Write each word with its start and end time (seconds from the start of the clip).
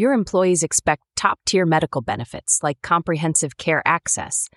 Your 0.00 0.14
employees 0.14 0.62
expect 0.62 1.02
top 1.14 1.38
tier 1.44 1.66
medical 1.66 2.00
benefits 2.00 2.62
like 2.62 2.80
comprehensive 2.80 3.58
care 3.58 3.82
access. 3.84 4.48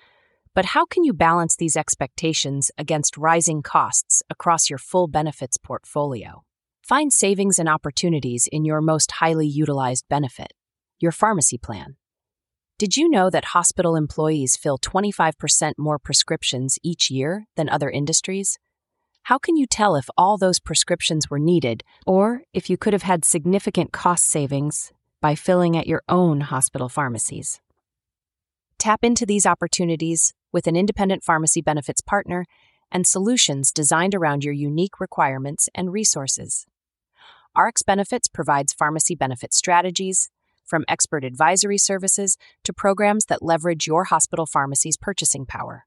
But 0.56 0.68
how 0.68 0.86
can 0.86 1.04
you 1.04 1.12
balance 1.12 1.58
these 1.58 1.76
expectations 1.76 2.72
against 2.78 3.18
rising 3.18 3.62
costs 3.62 4.24
across 4.30 4.70
your 4.70 4.80
full 4.80 5.10
benefits 5.10 5.58
portfolio? 5.58 6.46
Find 6.82 7.12
savings 7.12 7.60
and 7.60 7.68
opportunities 7.68 8.48
in 8.54 8.64
your 8.64 8.80
most 8.80 9.12
highly 9.20 9.46
utilized 9.46 10.06
benefit, 10.08 10.54
your 11.02 11.12
pharmacy 11.12 11.58
plan. 11.58 11.98
Did 12.80 12.96
you 12.96 13.10
know 13.10 13.30
that 13.30 13.52
hospital 13.52 13.98
employees 13.98 14.56
fill 14.56 14.78
25% 14.78 15.74
more 15.78 16.00
prescriptions 16.00 16.80
each 16.84 17.12
year 17.12 17.48
than 17.58 17.68
other 17.68 17.90
industries? 17.90 18.60
How 19.24 19.40
can 19.40 19.58
you 19.58 19.68
tell 19.68 19.98
if 19.98 20.08
all 20.18 20.38
those 20.38 20.62
prescriptions 20.62 21.30
were 21.30 21.38
needed 21.38 21.84
or 22.08 22.44
if 22.54 22.70
you 22.70 22.78
could 22.78 22.94
have 22.94 23.04
had 23.04 23.26
significant 23.26 23.92
cost 23.92 24.26
savings 24.26 24.94
by 25.24 25.36
filling 25.36 25.78
at 25.78 25.88
your 25.88 26.04
own 26.10 26.42
hospital 26.42 26.90
pharmacies? 26.90 27.62
Tap 28.78 29.06
into 29.06 29.26
these 29.26 29.46
opportunities 29.46 30.34
with 30.52 30.68
an 30.68 30.76
independent 30.76 31.24
pharmacy 31.24 31.62
benefits 31.62 32.02
partner 32.02 32.46
and 32.92 33.08
solutions 33.08 33.72
designed 33.72 34.14
around 34.14 34.44
your 34.44 34.54
unique 34.54 35.00
requirements 35.00 35.70
and 35.74 35.94
resources. 35.94 36.66
RxBenefits 37.56 38.34
provides 38.34 38.74
pharmacy 38.74 39.16
benefit 39.16 39.54
strategies, 39.54 40.30
from 40.66 40.84
expert 40.90 41.24
advisory 41.24 41.78
services 41.78 42.38
to 42.66 42.74
programs 42.74 43.26
that 43.26 43.42
leverage 43.42 43.88
your 43.88 44.06
hospital 44.06 44.46
pharmacy's 44.46 44.98
purchasing 44.98 45.46
power 45.46 45.86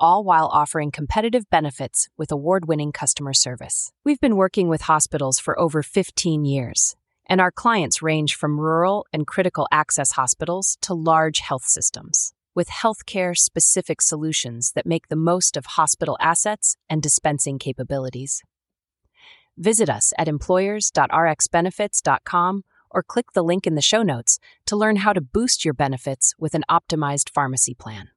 all 0.00 0.24
while 0.24 0.48
offering 0.48 0.90
competitive 0.90 1.48
benefits 1.50 2.08
with 2.16 2.32
award 2.32 2.66
winning 2.66 2.92
customer 2.92 3.32
service. 3.32 3.92
We've 4.04 4.20
been 4.20 4.36
working 4.36 4.68
with 4.68 4.82
hospitals 4.82 5.38
for 5.38 5.58
over 5.58 5.82
15 5.82 6.44
years, 6.44 6.96
and 7.26 7.40
our 7.40 7.50
clients 7.50 8.02
range 8.02 8.34
from 8.34 8.60
rural 8.60 9.06
and 9.12 9.26
critical 9.26 9.66
access 9.72 10.12
hospitals 10.12 10.78
to 10.82 10.94
large 10.94 11.40
health 11.40 11.64
systems. 11.64 12.32
With 12.54 12.68
healthcare 12.68 13.36
specific 13.36 14.00
solutions 14.00 14.70
that 14.74 14.86
make 14.86 15.08
the 15.08 15.16
most 15.16 15.56
of 15.56 15.66
hospital 15.66 16.16
assets 16.20 16.76
and 16.88 17.02
dispensing 17.02 17.58
capabilities. 17.58 18.42
Visit 19.56 19.88
us 19.88 20.12
at 20.18 20.28
employers.rxbenefits.com 20.28 22.64
or 22.90 23.02
click 23.02 23.32
the 23.32 23.42
link 23.42 23.66
in 23.66 23.74
the 23.74 23.82
show 23.82 24.02
notes 24.02 24.38
to 24.66 24.76
learn 24.76 24.96
how 24.96 25.12
to 25.12 25.20
boost 25.20 25.64
your 25.64 25.74
benefits 25.74 26.34
with 26.38 26.54
an 26.54 26.62
optimized 26.70 27.30
pharmacy 27.30 27.74
plan. 27.74 28.10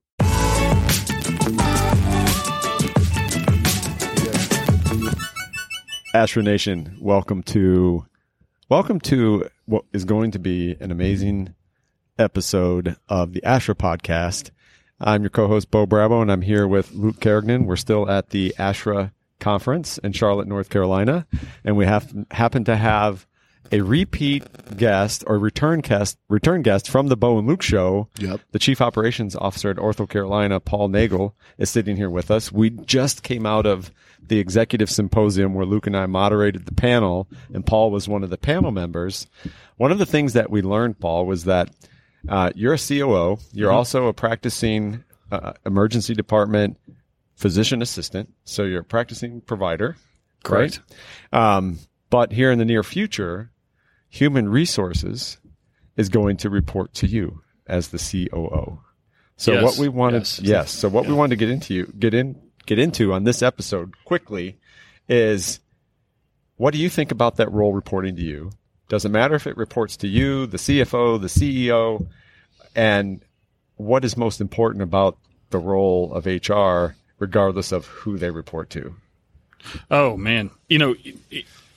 ASHHRA 6.13 6.43
Nation, 6.43 6.95
welcome 6.99 7.43
to 7.43 8.05
welcome 8.69 8.99
to 8.99 9.47
what 9.65 9.85
is 9.93 10.03
going 10.03 10.29
to 10.29 10.39
be 10.39 10.75
an 10.81 10.91
amazing 10.91 11.55
episode 12.19 12.97
of 13.07 13.31
the 13.31 13.39
ASHHRA 13.41 13.75
podcast. 13.75 14.49
I'm 14.99 15.21
your 15.21 15.29
co-host 15.29 15.71
Bo 15.71 15.85
Bravo, 15.85 16.21
and 16.21 16.29
I'm 16.29 16.41
here 16.41 16.67
with 16.67 16.91
Luke 16.91 17.21
Kerrigan. 17.21 17.65
We're 17.65 17.77
still 17.77 18.09
at 18.09 18.31
the 18.31 18.53
ASHHRA 18.59 19.13
conference 19.39 19.97
in 19.99 20.11
Charlotte, 20.11 20.49
North 20.49 20.69
Carolina, 20.69 21.25
and 21.63 21.77
we 21.77 21.85
have 21.85 22.13
happen 22.31 22.65
to 22.65 22.75
have 22.75 23.25
a 23.71 23.81
repeat 23.81 24.43
guest 24.77 25.23
or 25.27 25.37
return 25.39 25.79
guest 25.81 26.17
return 26.29 26.61
guest 26.61 26.89
from 26.89 27.07
the 27.07 27.17
Bo 27.17 27.37
and 27.37 27.47
Luke 27.47 27.61
show. 27.61 28.07
Yep. 28.19 28.41
The 28.51 28.59
chief 28.59 28.81
operations 28.81 29.35
officer 29.35 29.69
at 29.69 29.77
OrthoCarolina, 29.77 30.63
Paul 30.63 30.89
Neagle, 30.89 31.33
is 31.57 31.69
sitting 31.69 31.95
here 31.95 32.09
with 32.09 32.31
us. 32.31 32.51
We 32.51 32.69
just 32.69 33.23
came 33.23 33.45
out 33.45 33.65
of 33.65 33.91
the 34.21 34.39
executive 34.39 34.89
symposium 34.89 35.53
where 35.53 35.65
Luke 35.65 35.87
and 35.87 35.95
I 35.95 36.05
moderated 36.05 36.65
the 36.65 36.73
panel, 36.73 37.27
and 37.53 37.65
Paul 37.65 37.91
was 37.91 38.07
one 38.07 38.23
of 38.23 38.29
the 38.29 38.37
panel 38.37 38.71
members. 38.71 39.27
One 39.77 39.91
of 39.91 39.99
the 39.99 40.05
things 40.05 40.33
that 40.33 40.49
we 40.49 40.61
learned, 40.61 40.99
Paul, 40.99 41.25
was 41.25 41.45
that 41.45 41.69
uh, 42.27 42.51
you're 42.55 42.73
a 42.73 42.77
COO. 42.77 43.37
You're 43.53 43.69
Mm-hmm. 43.69 43.75
also 43.77 44.07
a 44.07 44.13
practicing 44.13 45.03
uh, 45.31 45.53
emergency 45.65 46.13
department 46.13 46.77
physician 47.35 47.81
assistant. 47.81 48.33
So 48.43 48.63
you're 48.63 48.81
a 48.81 48.83
practicing 48.85 49.39
provider. 49.41 49.95
Correct. 50.43 50.81
Right? 51.31 51.55
Um, 51.57 51.79
but 52.09 52.31
here 52.31 52.51
in 52.51 52.59
the 52.59 52.65
near 52.65 52.83
future, 52.83 53.51
human 54.09 54.49
resources 54.49 55.37
is 55.95 56.09
going 56.09 56.37
to 56.37 56.49
report 56.49 56.93
to 56.95 57.07
you 57.07 57.41
as 57.65 57.89
the 57.89 57.97
COO. 57.97 58.79
So 59.35 59.53
Yes, 59.53 59.63
what 59.63 59.77
we 59.77 59.89
wanted, 59.89 60.21
yes. 60.21 60.39
yes. 60.39 60.71
So 60.71 60.89
what 60.89 61.05
we 61.05 61.13
wanted 61.13 61.31
to 61.31 61.45
get 61.45 61.49
into 61.49 61.73
you, 61.73 61.93
get 61.99 62.13
in, 62.13 62.41
get 62.65 62.79
into 62.79 63.13
on 63.13 63.23
this 63.23 63.41
episode 63.41 63.93
quickly 64.05 64.57
is 65.07 65.59
what 66.57 66.73
do 66.73 66.79
you 66.79 66.89
think 66.89 67.11
about 67.11 67.37
that 67.37 67.51
role 67.51 67.73
reporting 67.73 68.15
to 68.15 68.21
you? 68.23 68.51
Doesn't 68.89 69.11
matter 69.11 69.35
if 69.35 69.47
it 69.47 69.57
reports 69.57 69.97
to 69.97 70.07
you, 70.07 70.47
the 70.47 70.57
CFO, 70.57 71.21
the 71.21 71.27
CEO, 71.27 72.07
and 72.75 73.21
what 73.75 74.05
is 74.05 74.17
most 74.17 74.41
important 74.41 74.81
about 74.81 75.17
the 75.49 75.59
role 75.59 76.13
of 76.13 76.25
HR, 76.25 76.95
regardless 77.19 77.71
of 77.71 77.85
who 77.85 78.17
they 78.17 78.31
report 78.31 78.69
to. 78.71 78.95
Oh 79.91 80.17
man, 80.17 80.49
you 80.69 80.79
know 80.79 80.95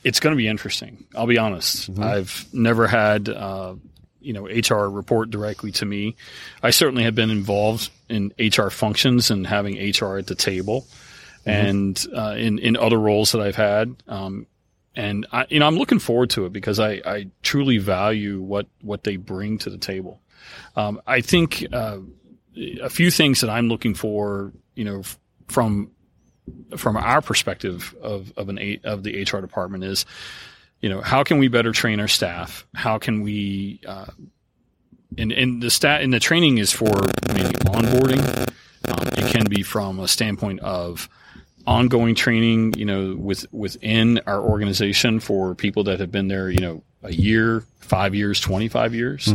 it's 0.05 0.21
going 0.21 0.33
to 0.33 0.37
be 0.37 0.49
interesting. 0.49 1.05
I'll 1.15 1.27
be 1.27 1.39
honest. 1.39 1.91
Mm-hmm. 1.93 2.03
I've 2.03 2.47
never 2.53 2.87
had 2.87 3.29
uh, 3.29 3.75
you 4.21 4.33
know 4.33 4.45
HR 4.47 4.89
report 4.89 5.31
directly 5.31 5.73
to 5.73 5.85
me. 5.87 6.17
I 6.63 6.71
certainly 6.71 7.05
have 7.05 7.15
been 7.15 7.31
involved 7.31 7.91
in 8.09 8.33
HR 8.39 8.69
functions 8.71 9.31
and 9.31 9.47
having 9.47 9.77
HR 9.77 10.17
at 10.19 10.27
the 10.27 10.35
table, 10.35 10.87
Mm-hmm. 11.47 11.51
and 11.51 12.07
uh, 12.15 12.35
in 12.37 12.59
in 12.59 12.77
other 12.77 12.99
roles 12.99 13.33
that 13.33 13.41
I've 13.41 13.57
had. 13.57 13.97
Um, 14.07 14.47
and 14.95 15.27
I, 15.33 15.47
you 15.49 15.59
know, 15.59 15.67
I'm 15.67 15.77
looking 15.77 15.99
forward 15.99 16.29
to 16.31 16.45
it 16.45 16.53
because 16.53 16.79
I, 16.79 17.01
I 17.07 17.29
truly 17.43 17.79
value 17.79 18.43
what 18.43 18.67
what 18.83 19.05
they 19.05 19.17
bring 19.17 19.57
to 19.59 19.71
the 19.71 19.79
table. 19.79 20.21
Um, 20.77 21.01
I 21.07 21.23
think 21.23 21.65
uh, 21.73 21.99
a 22.83 22.91
few 22.91 23.11
things 23.11 23.41
that 23.41 23.49
I'm 23.49 23.69
looking 23.69 23.95
for, 23.95 24.53
you 24.75 24.85
know, 24.85 24.99
f- 25.01 25.19
from 25.49 25.93
from 26.77 26.97
our 26.97 27.21
perspective 27.21 27.95
of 28.03 28.33
of 28.37 28.49
an 28.49 28.79
of 28.85 29.03
the 29.03 29.23
HR 29.23 29.41
department 29.41 29.85
is, 29.85 30.07
you 30.81 30.89
know, 30.89 31.01
how 31.01 31.25
can 31.25 31.39
we 31.39 31.49
better 31.49 31.73
train 31.73 32.01
our 32.01 32.09
staff? 32.09 32.67
How 32.75 32.99
can 32.99 33.23
we 33.23 33.81
uh, 33.87 34.07
and 35.19 35.33
and 35.33 35.63
the 35.63 35.71
stat 35.71 36.03
and 36.03 36.13
the 36.13 36.21
training 36.21 36.59
is 36.59 36.73
for 36.73 36.95
maybe 37.29 37.55
onboarding. 37.67 38.49
Um, 38.89 39.07
it 39.13 39.33
can 39.33 39.47
be 39.47 39.63
from 39.63 40.01
a 40.01 40.09
standpoint 40.09 40.61
of 40.61 41.09
ongoing 41.67 42.15
training, 42.15 42.75
you 42.77 42.85
know, 42.85 43.15
with 43.17 43.47
within 43.53 44.21
our 44.27 44.41
organization 44.41 45.21
for 45.21 45.55
people 45.55 45.85
that 45.85 46.01
have 46.01 46.11
been 46.11 46.29
there, 46.29 46.51
you 46.51 46.61
know, 46.61 46.83
a 47.03 47.13
year, 47.13 47.65
five 47.79 48.15
years, 48.15 48.41
twenty 48.41 48.69
five 48.69 48.95
years. 48.95 49.33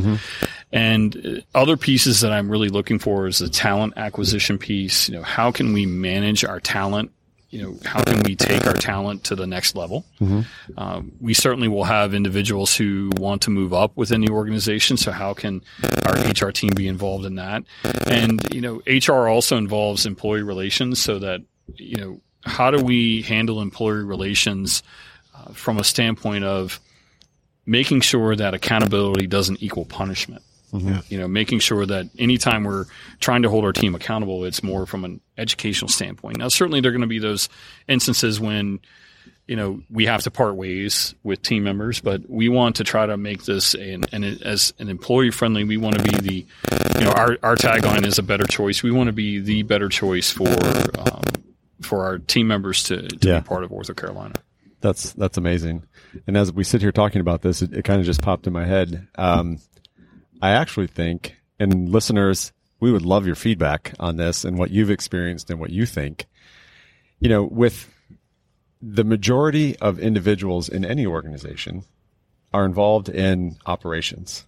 And 0.76 1.26
uh, 1.26 1.58
other 1.58 1.78
pieces 1.78 2.20
that 2.20 2.34
I'm 2.34 2.50
really 2.50 2.68
looking 2.68 3.00
for 3.00 3.28
is 3.28 3.40
the 3.40 3.48
talent 3.48 3.94
acquisition 3.96 4.58
piece. 4.58 5.08
You 5.08 5.16
know, 5.16 5.24
how 5.24 5.50
can 5.50 5.72
we 5.72 5.86
manage 5.86 6.44
our 6.44 6.60
talent? 6.60 7.12
You 7.50 7.62
know, 7.62 7.80
how 7.86 8.04
can 8.04 8.22
we 8.24 8.36
take 8.36 8.68
our 8.68 8.74
talent 8.74 9.24
to 9.26 9.36
the 9.38 9.48
next 9.48 9.78
level? 9.78 10.04
Um, 10.78 11.14
we 11.22 11.34
certainly 11.34 11.70
will 11.70 11.86
have 11.86 12.14
individuals 12.14 12.76
who 12.76 13.10
want 13.16 13.44
to 13.44 13.52
move 13.52 13.74
up 13.74 13.96
within 13.96 14.20
the 14.20 14.34
organization. 14.34 14.98
So 14.98 15.14
how 15.14 15.34
can 15.34 15.62
our 16.06 16.16
HR 16.16 16.52
team 16.52 16.72
be 16.76 16.90
involved 16.90 17.24
in 17.24 17.36
that? 17.36 17.64
And, 18.06 18.46
you 18.54 18.60
know, 18.60 18.82
HR 18.86 19.30
also 19.30 19.56
involves 19.56 20.06
employee 20.06 20.44
relations 20.44 21.02
so 21.02 21.20
that, 21.20 21.40
you 21.76 21.96
know, 21.96 22.22
how 22.44 22.70
do 22.70 22.84
we 22.84 23.22
handle 23.22 23.62
employee 23.62 24.04
relations 24.04 24.84
uh, 25.34 25.54
from 25.54 25.78
a 25.78 25.86
standpoint 25.86 26.44
of 26.44 26.82
making 27.66 28.02
sure 28.02 28.36
that 28.36 28.54
accountability 28.54 29.28
doesn't 29.28 29.64
equal 29.64 29.86
punishment? 29.86 30.44
You 31.10 31.18
know, 31.20 31.28
making 31.28 31.60
sure 31.60 31.86
that 31.86 32.10
anytime 32.18 32.64
we're 32.64 32.86
trying 33.20 33.42
to 33.44 33.50
hold 33.50 33.64
our 33.66 33.74
team 33.74 33.96
accountable, 33.96 34.46
it's 34.46 34.64
more 34.64 34.86
from 34.86 35.06
an 35.06 35.22
educational 35.38 35.90
standpoint. 35.90 36.38
Now, 36.38 36.48
certainly 36.50 36.82
there 36.82 36.90
are 36.90 36.94
going 36.94 37.02
to 37.02 37.08
be 37.08 37.20
those 37.20 37.50
instances 37.88 38.40
when, 38.40 38.80
you 39.48 39.56
know, 39.56 39.82
we 39.90 40.06
have 40.06 40.24
to 40.24 40.32
part 40.32 40.56
ways 40.56 41.14
with 41.24 41.42
team 41.42 41.64
members, 41.64 42.02
but 42.02 42.28
we 42.30 42.50
want 42.50 42.78
to 42.78 42.84
try 42.84 43.06
to 43.06 43.16
make 43.18 43.44
this 43.46 43.74
an, 43.76 44.06
an 44.12 44.24
as 44.44 44.74
an 44.80 44.90
employee 44.90 45.32
friendly. 45.32 45.64
We 45.64 45.78
want 45.78 45.98
to 45.98 46.04
be 46.04 46.18
the, 46.18 46.46
you 47.00 47.06
know, 47.06 47.12
our, 47.12 47.38
our 47.44 47.56
tagline 47.56 48.06
is 48.06 48.18
a 48.18 48.24
better 48.24 48.46
choice. 48.46 48.82
We 48.84 48.92
want 48.92 49.08
to 49.08 49.14
be 49.14 49.40
the 49.40 49.64
better 49.64 49.88
choice 49.90 50.32
for, 50.32 50.48
um, 51.00 51.22
for 51.82 52.06
our 52.06 52.18
team 52.18 52.48
members 52.48 52.84
to, 52.86 53.08
to 53.08 53.28
Yeah. 53.28 53.40
be 53.42 53.48
part 53.48 53.64
of 53.64 53.72
OrthoCarolina. 53.72 54.36
That's 54.82 55.14
that's 55.14 55.38
amazing. 55.38 55.84
And 56.28 56.38
as 56.38 56.52
we 56.52 56.64
sit 56.64 56.82
here 56.82 56.92
talking 56.92 57.20
about 57.22 57.42
this, 57.42 57.62
it, 57.64 57.74
it 57.74 57.86
kind 57.86 58.00
of 58.00 58.06
just 58.06 58.22
popped 58.22 58.46
in 58.46 58.54
my 58.54 58.66
head. 58.66 59.08
Um, 59.16 59.58
I 60.42 60.52
actually 60.52 60.88
think, 60.88 61.36
and 61.60 61.90
listeners, 61.90 62.52
we 62.80 62.92
would 62.92 63.04
love 63.04 63.26
your 63.26 63.36
feedback 63.36 63.94
on 64.00 64.18
this 64.18 64.44
and 64.44 64.58
what 64.58 64.72
you've 64.72 64.92
experienced 64.92 65.50
and 65.50 65.60
what 65.60 65.70
you 65.70 65.86
think. 65.86 66.26
You 67.20 67.30
know, 67.30 67.44
with 67.44 67.90
the 68.82 69.04
majority 69.04 69.78
of 69.80 69.98
individuals 70.00 70.70
in 70.70 70.86
any 70.86 71.06
organization 71.06 71.84
are 72.54 72.66
involved 72.66 73.10
in 73.10 73.58
operations. 73.66 74.46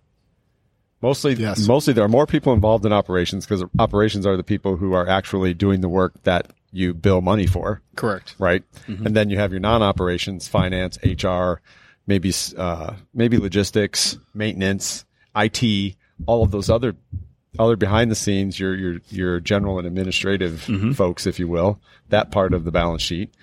Mostly, 1.02 1.34
Yes. 1.36 1.68
mostly 1.68 1.94
there 1.94 2.04
are 2.04 2.10
more 2.10 2.26
people 2.26 2.54
involved 2.54 2.86
in 2.86 2.92
operations 2.92 3.46
because 3.46 3.64
operations 3.80 4.26
are 4.26 4.36
the 4.36 4.44
people 4.44 4.78
who 4.78 4.94
are 4.94 5.08
actually 5.08 5.54
doing 5.54 5.82
the 5.82 5.90
work 5.90 6.14
that 6.24 6.52
you 6.72 6.94
bill 6.94 7.22
money 7.22 7.48
for 7.48 7.82
Correct. 7.96 8.36
right? 8.40 8.64
And 8.88 9.16
then 9.16 9.30
you 9.30 9.38
have 9.38 9.52
your 9.52 9.60
non-operations, 9.60 10.48
finance, 10.48 10.98
HR, 11.04 11.62
maybe 12.08 12.34
uh, 12.58 12.94
maybe 13.14 13.38
logistics, 13.38 14.18
maintenance, 14.34 15.06
IT, 15.38 15.96
all 16.26 16.44
of 16.44 16.52
those 16.52 16.70
other 16.70 16.96
other 17.60 17.76
behind 17.76 18.12
the 18.12 18.16
scenes, 18.16 18.60
your 18.60 18.76
your 18.76 19.00
your 19.10 19.40
general 19.40 19.78
and 19.80 19.88
administrative 19.88 20.66
Mm-hmm. 20.68 20.92
folks, 20.94 21.26
if 21.26 21.40
you 21.40 21.48
will, 21.48 21.80
that 22.10 22.32
part 22.32 22.54
of 22.54 22.64
the 22.66 22.72
balance 22.72 23.02
sheet, 23.02 23.34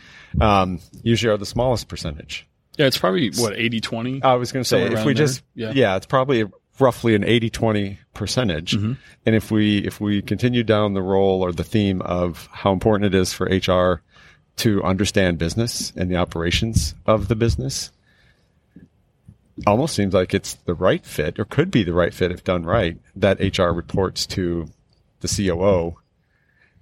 um, 0.41 0.81
usually 1.02 1.32
are 1.32 1.37
the 1.38 1.46
smallest 1.46 1.88
percentage. 1.88 2.46
Yeah, 2.76 2.87
it's 2.87 2.99
probably 2.99 3.31
what 3.31 3.56
80 3.56 3.81
20. 3.81 4.23
I 4.23 4.35
was 4.35 4.50
going 4.52 4.62
to 4.64 4.69
say, 4.69 4.82
if 4.85 5.05
we 5.05 5.14
there. 5.14 5.26
just, 5.26 5.43
Yeah. 5.55 5.73
yeah. 5.75 5.96
it's 5.96 6.06
probably 6.06 6.44
roughly 6.81 7.14
an 7.14 7.23
80 7.25 7.50
20 7.50 7.99
percentage. 8.14 8.76
Mm-hmm. 8.76 8.93
And 9.26 9.35
if 9.37 9.50
we, 9.52 9.79
if 9.79 10.00
we 10.00 10.20
continue 10.23 10.64
down 10.64 10.94
the 10.94 11.02
role 11.02 11.43
or 11.43 11.52
the 11.52 11.62
theme 11.62 12.02
of 12.02 12.49
how 12.52 12.73
important 12.73 13.14
it 13.14 13.17
is 13.17 13.32
for 13.32 13.44
HR 13.47 14.02
to 14.56 14.82
understand 14.82 15.38
business 15.38 15.93
and 15.97 16.11
the 16.11 16.17
operations 16.17 16.94
of 17.06 17.29
the 17.29 17.37
business, 17.37 17.93
almost 19.67 19.95
seems 19.95 20.15
like 20.15 20.35
it's 20.35 20.55
the 20.65 20.75
right 20.75 21.05
fit 21.05 21.39
or 21.39 21.45
could 21.45 21.71
be 21.71 21.85
the 21.85 21.93
right 21.93 22.12
fit 22.12 22.31
if 22.33 22.45
done 22.45 22.65
right 22.65 22.99
that 23.17 23.39
HR 23.41 23.71
reports 23.71 24.27
to 24.27 24.67
the 25.21 25.29
COO 25.29 25.97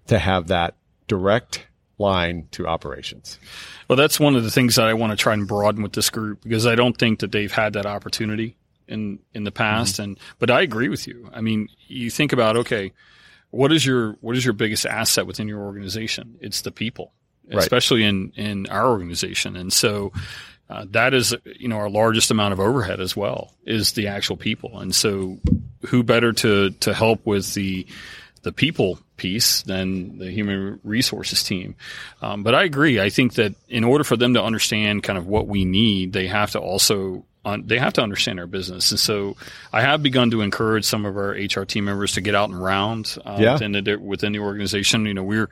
to 0.06 0.18
have 0.18 0.48
that 0.48 0.74
direct 1.06 1.66
line 1.98 2.48
to 2.52 2.66
operations. 2.66 3.38
Well, 3.88 3.96
that's 3.96 4.18
one 4.18 4.34
of 4.34 4.42
the 4.42 4.50
things 4.50 4.76
that 4.76 4.88
I 4.88 4.94
want 4.94 5.10
to 5.12 5.16
try 5.16 5.34
and 5.34 5.46
broaden 5.46 5.82
with 5.82 5.92
this 5.92 6.10
group 6.10 6.42
because 6.42 6.66
I 6.66 6.74
don't 6.74 6.96
think 6.96 7.20
that 7.20 7.30
they've 7.32 7.52
had 7.52 7.74
that 7.74 7.86
opportunity 7.86 8.56
in 8.88 9.18
in 9.34 9.44
the 9.44 9.52
past. 9.52 9.94
Mm-hmm. 9.94 10.02
And 10.02 10.18
but 10.38 10.50
I 10.50 10.62
agree 10.62 10.88
with 10.88 11.06
you. 11.06 11.30
I 11.32 11.40
mean, 11.40 11.68
you 11.86 12.10
think 12.10 12.32
about 12.32 12.56
okay, 12.56 12.92
what 13.50 13.72
is 13.72 13.84
your 13.84 14.12
what 14.20 14.36
is 14.36 14.44
your 14.44 14.54
biggest 14.54 14.86
asset 14.86 15.26
within 15.26 15.46
your 15.48 15.60
organization? 15.60 16.36
It's 16.40 16.62
the 16.62 16.72
people, 16.72 17.12
Right. 17.48 17.58
especially 17.58 18.02
in 18.04 18.32
in 18.34 18.66
our 18.68 18.88
organization. 18.88 19.56
And 19.56 19.72
so 19.72 20.12
uh, 20.72 20.86
that 20.90 21.12
is 21.12 21.34
you 21.44 21.68
know 21.68 21.76
our 21.76 21.90
largest 21.90 22.30
amount 22.30 22.52
of 22.52 22.60
overhead 22.60 23.00
as 23.00 23.14
well 23.14 23.52
is 23.64 23.92
the 23.92 24.06
actual 24.06 24.36
people. 24.36 24.78
And 24.78 24.94
so 24.94 25.38
who 25.86 26.02
better 26.02 26.32
to 26.32 26.70
to 26.70 26.94
help 26.94 27.26
with 27.26 27.52
the 27.54 27.86
the 28.42 28.52
people 28.52 28.98
piece 29.18 29.62
than 29.62 30.18
the 30.18 30.30
human 30.30 30.80
resources 30.82 31.44
team. 31.44 31.76
Um, 32.22 32.42
but 32.42 32.54
I 32.54 32.64
agree. 32.64 33.00
I 33.00 33.10
think 33.10 33.34
that 33.34 33.54
in 33.68 33.84
order 33.84 34.02
for 34.02 34.16
them 34.16 34.34
to 34.34 34.42
understand 34.42 35.02
kind 35.02 35.18
of 35.18 35.26
what 35.26 35.46
we 35.46 35.64
need, 35.64 36.12
they 36.12 36.26
have 36.26 36.52
to 36.52 36.58
also 36.58 37.24
un- 37.44 37.64
they 37.66 37.78
have 37.78 37.92
to 37.94 38.02
understand 38.02 38.38
our 38.40 38.46
business. 38.46 38.90
And 38.90 39.00
so 39.00 39.36
I 39.72 39.80
have 39.82 40.02
begun 40.02 40.30
to 40.30 40.40
encourage 40.42 40.84
some 40.84 41.04
of 41.06 41.16
our 41.16 41.30
HR 41.30 41.64
team 41.64 41.84
members 41.84 42.12
to 42.12 42.20
get 42.20 42.34
out 42.34 42.50
and 42.50 42.62
round 42.62 43.16
uh, 43.24 43.38
Yeah. 43.40 43.52
within 43.54 43.72
the 43.72 43.96
within 43.96 44.32
the 44.32 44.38
organization. 44.40 45.06
You 45.06 45.14
know, 45.14 45.22
we're 45.24 45.48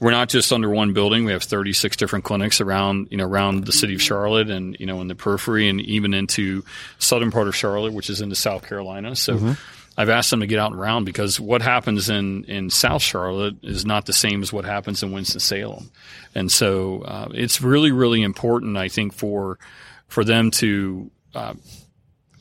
we're 0.00 0.10
not 0.12 0.28
just 0.30 0.52
under 0.52 0.70
one 0.70 0.92
building. 0.92 1.24
We 1.24 1.32
have 1.32 1.42
36 1.42 1.96
different 1.96 2.24
clinics 2.24 2.60
around 2.60 3.08
you 3.10 3.16
know 3.16 3.26
around 3.26 3.64
the 3.66 3.72
city 3.72 3.94
of 3.94 4.02
Charlotte 4.02 4.50
and 4.50 4.76
you 4.80 4.86
know 4.86 5.00
in 5.00 5.08
the 5.08 5.14
periphery 5.14 5.68
and 5.68 5.80
even 5.80 6.14
into 6.14 6.64
southern 6.98 7.30
part 7.30 7.48
of 7.48 7.56
Charlotte, 7.56 7.92
which 7.92 8.10
is 8.10 8.20
into 8.20 8.36
South 8.36 8.66
Carolina. 8.66 9.14
So. 9.16 9.56
I've 9.98 10.08
asked 10.08 10.30
them 10.30 10.40
to 10.40 10.46
get 10.46 10.58
out 10.58 10.70
and 10.70 10.80
around 10.80 11.04
because 11.04 11.38
what 11.38 11.60
happens 11.60 12.08
in, 12.08 12.44
in 12.44 12.70
South 12.70 13.02
Charlotte 13.02 13.56
is 13.62 13.84
not 13.84 14.06
the 14.06 14.14
same 14.14 14.40
as 14.40 14.50
what 14.50 14.64
happens 14.64 15.02
in 15.02 15.12
Winston 15.12 15.40
Salem, 15.40 15.90
and 16.34 16.50
so 16.50 17.02
uh, 17.02 17.28
it's 17.34 17.60
really 17.60 17.90
really 17.92 18.22
important 18.22 18.78
I 18.78 18.88
think 18.88 19.12
for 19.12 19.58
for 20.08 20.24
them 20.24 20.52
to 20.52 21.10
uh, 21.34 21.54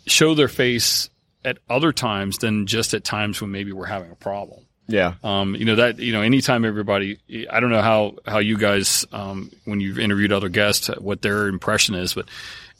show 0.07 0.33
their 0.35 0.47
face 0.47 1.09
at 1.45 1.57
other 1.69 1.91
times 1.93 2.37
than 2.39 2.65
just 2.67 2.93
at 2.93 3.03
times 3.03 3.41
when 3.41 3.51
maybe 3.51 3.71
we're 3.71 3.85
having 3.85 4.11
a 4.11 4.15
problem. 4.15 4.65
Yeah. 4.87 5.13
Um, 5.23 5.55
you 5.55 5.65
know 5.65 5.75
that 5.75 5.99
you 5.99 6.11
know 6.11 6.21
anytime 6.23 6.65
everybody, 6.65 7.19
I 7.49 7.59
don't 7.59 7.69
know 7.69 7.81
how 7.81 8.15
how 8.25 8.39
you 8.39 8.57
guys 8.57 9.05
um, 9.11 9.51
when 9.65 9.79
you've 9.79 9.99
interviewed 9.99 10.31
other 10.33 10.49
guests 10.49 10.87
what 10.97 11.21
their 11.21 11.47
impression 11.47 11.93
is, 11.95 12.13
but 12.15 12.27